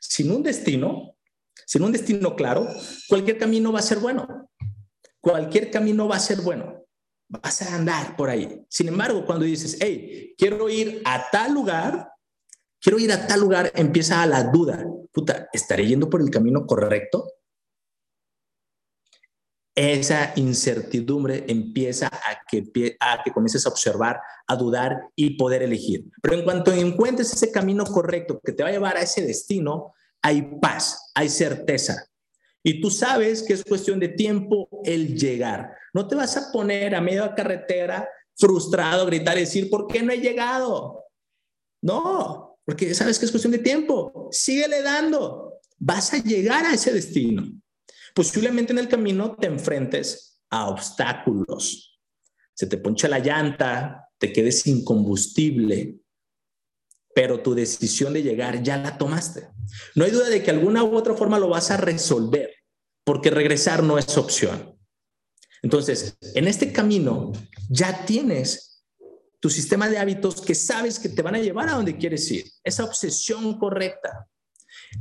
sin 0.00 0.30
un 0.30 0.42
destino, 0.42 1.16
sin 1.66 1.82
un 1.82 1.92
destino 1.92 2.36
claro, 2.36 2.68
cualquier 3.08 3.38
camino 3.38 3.72
va 3.72 3.78
a 3.78 3.82
ser 3.82 3.98
bueno. 3.98 4.50
Cualquier 5.20 5.70
camino 5.70 6.06
va 6.06 6.16
a 6.16 6.20
ser 6.20 6.40
bueno 6.42 6.84
vas 7.28 7.62
a 7.62 7.74
andar 7.74 8.16
por 8.16 8.30
ahí. 8.30 8.64
Sin 8.68 8.88
embargo, 8.88 9.24
cuando 9.24 9.44
dices, 9.44 9.78
hey, 9.80 10.34
quiero 10.36 10.68
ir 10.68 11.02
a 11.04 11.30
tal 11.30 11.52
lugar, 11.52 12.12
quiero 12.80 12.98
ir 12.98 13.12
a 13.12 13.26
tal 13.26 13.40
lugar, 13.40 13.72
empieza 13.74 14.24
la 14.26 14.44
duda. 14.44 14.84
Puta, 15.12 15.48
¿estaré 15.52 15.86
yendo 15.86 16.10
por 16.10 16.20
el 16.20 16.30
camino 16.30 16.66
correcto? 16.66 17.26
Esa 19.74 20.32
incertidumbre 20.36 21.44
empieza 21.48 22.06
a 22.06 22.38
que, 22.48 22.96
a 23.00 23.22
que 23.24 23.32
comiences 23.32 23.66
a 23.66 23.70
observar, 23.70 24.20
a 24.46 24.54
dudar 24.56 25.08
y 25.16 25.36
poder 25.36 25.62
elegir. 25.62 26.04
Pero 26.22 26.36
en 26.36 26.44
cuanto 26.44 26.72
encuentres 26.72 27.32
ese 27.32 27.50
camino 27.50 27.84
correcto 27.84 28.40
que 28.42 28.52
te 28.52 28.62
va 28.62 28.68
a 28.68 28.72
llevar 28.72 28.96
a 28.96 29.02
ese 29.02 29.22
destino, 29.22 29.92
hay 30.22 30.42
paz, 30.60 31.10
hay 31.14 31.28
certeza. 31.28 32.06
Y 32.62 32.80
tú 32.80 32.90
sabes 32.90 33.42
que 33.42 33.52
es 33.52 33.64
cuestión 33.64 34.00
de 34.00 34.08
tiempo 34.08 34.68
el 34.84 35.18
llegar. 35.18 35.74
No 35.92 36.08
te 36.08 36.14
vas 36.14 36.36
a 36.36 36.50
poner 36.50 36.94
a 36.94 37.00
medio 37.00 37.34
carretera 37.34 38.08
frustrado, 38.36 39.06
gritar 39.06 39.36
y 39.36 39.40
decir, 39.40 39.68
¿por 39.68 39.86
qué 39.86 40.02
no 40.02 40.12
he 40.12 40.18
llegado? 40.18 41.04
No, 41.82 42.58
porque 42.64 42.94
sabes 42.94 43.18
que 43.18 43.26
es 43.26 43.30
cuestión 43.30 43.52
de 43.52 43.58
tiempo. 43.58 44.28
Síguele 44.30 44.82
dando. 44.82 45.60
Vas 45.78 46.14
a 46.14 46.18
llegar 46.18 46.64
a 46.64 46.72
ese 46.72 46.92
destino. 46.92 47.53
Posiblemente 48.14 48.72
en 48.72 48.78
el 48.78 48.88
camino 48.88 49.34
te 49.34 49.48
enfrentes 49.48 50.40
a 50.50 50.68
obstáculos. 50.68 52.00
Se 52.54 52.66
te 52.66 52.78
poncha 52.78 53.08
la 53.08 53.18
llanta, 53.18 54.08
te 54.18 54.32
quedes 54.32 54.60
sin 54.60 54.84
combustible, 54.84 55.98
pero 57.12 57.40
tu 57.40 57.54
decisión 57.54 58.12
de 58.12 58.22
llegar 58.22 58.62
ya 58.62 58.76
la 58.76 58.96
tomaste. 58.96 59.48
No 59.96 60.04
hay 60.04 60.12
duda 60.12 60.28
de 60.28 60.42
que 60.42 60.50
alguna 60.52 60.84
u 60.84 60.96
otra 60.96 61.14
forma 61.14 61.40
lo 61.40 61.48
vas 61.48 61.72
a 61.72 61.76
resolver, 61.76 62.54
porque 63.04 63.30
regresar 63.30 63.82
no 63.82 63.98
es 63.98 64.16
opción. 64.16 64.78
Entonces, 65.62 66.16
en 66.34 66.46
este 66.46 66.72
camino 66.72 67.32
ya 67.68 68.04
tienes 68.04 68.84
tu 69.40 69.50
sistema 69.50 69.88
de 69.88 69.98
hábitos 69.98 70.40
que 70.40 70.54
sabes 70.54 70.98
que 70.98 71.08
te 71.08 71.22
van 71.22 71.34
a 71.34 71.40
llevar 71.40 71.68
a 71.68 71.74
donde 71.74 71.96
quieres 71.96 72.30
ir, 72.30 72.44
esa 72.62 72.84
obsesión 72.84 73.58
correcta. 73.58 74.28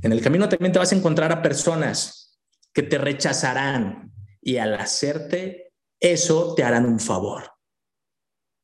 En 0.02 0.12
el 0.12 0.22
camino 0.22 0.50
también 0.50 0.72
te 0.72 0.80
vas 0.80 0.92
a 0.92 0.96
encontrar 0.96 1.32
a 1.32 1.42
personas 1.42 2.23
que 2.74 2.84
te 2.84 2.98
rechazarán 2.98 4.12
y 4.42 4.58
al 4.58 4.74
hacerte 4.76 5.74
eso 6.00 6.56
te 6.56 6.64
harán 6.64 6.86
un 6.86 7.00
favor. 7.00 7.52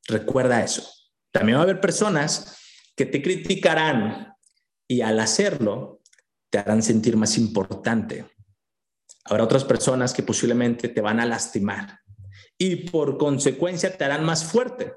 Recuerda 0.06 0.62
eso. 0.62 0.88
También 1.32 1.56
va 1.56 1.60
a 1.60 1.64
haber 1.64 1.80
personas 1.80 2.58
que 2.96 3.06
te 3.06 3.22
criticarán 3.22 4.34
y 4.88 5.00
al 5.02 5.20
hacerlo 5.20 6.02
te 6.50 6.58
harán 6.58 6.82
sentir 6.82 7.16
más 7.16 7.38
importante, 7.38 8.26
Habrá 9.24 9.44
otras 9.44 9.64
personas 9.64 10.12
que 10.12 10.22
posiblemente 10.22 10.88
te 10.88 11.00
van 11.00 11.20
a 11.20 11.26
lastimar 11.26 12.00
y 12.58 12.76
por 12.90 13.18
consecuencia 13.18 13.96
te 13.96 14.04
harán 14.04 14.24
más 14.24 14.44
fuerte. 14.44 14.94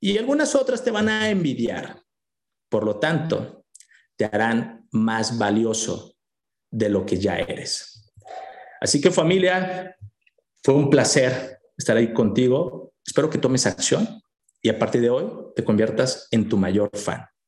Y 0.00 0.18
algunas 0.18 0.54
otras 0.54 0.82
te 0.84 0.90
van 0.90 1.08
a 1.08 1.28
envidiar. 1.28 2.02
Por 2.68 2.84
lo 2.84 2.98
tanto, 2.98 3.64
te 4.16 4.24
harán 4.24 4.88
más 4.90 5.38
valioso 5.38 6.16
de 6.70 6.88
lo 6.88 7.04
que 7.04 7.18
ya 7.18 7.36
eres. 7.36 7.95
Así 8.80 9.00
que 9.00 9.10
familia, 9.10 9.96
fue 10.62 10.74
un 10.74 10.90
placer 10.90 11.58
estar 11.76 11.96
ahí 11.96 12.12
contigo. 12.12 12.92
Espero 13.06 13.30
que 13.30 13.38
tomes 13.38 13.66
acción 13.66 14.20
y 14.60 14.68
a 14.68 14.78
partir 14.78 15.00
de 15.00 15.10
hoy 15.10 15.30
te 15.54 15.64
conviertas 15.64 16.28
en 16.30 16.48
tu 16.48 16.56
mayor 16.56 16.90
fan. 16.92 17.24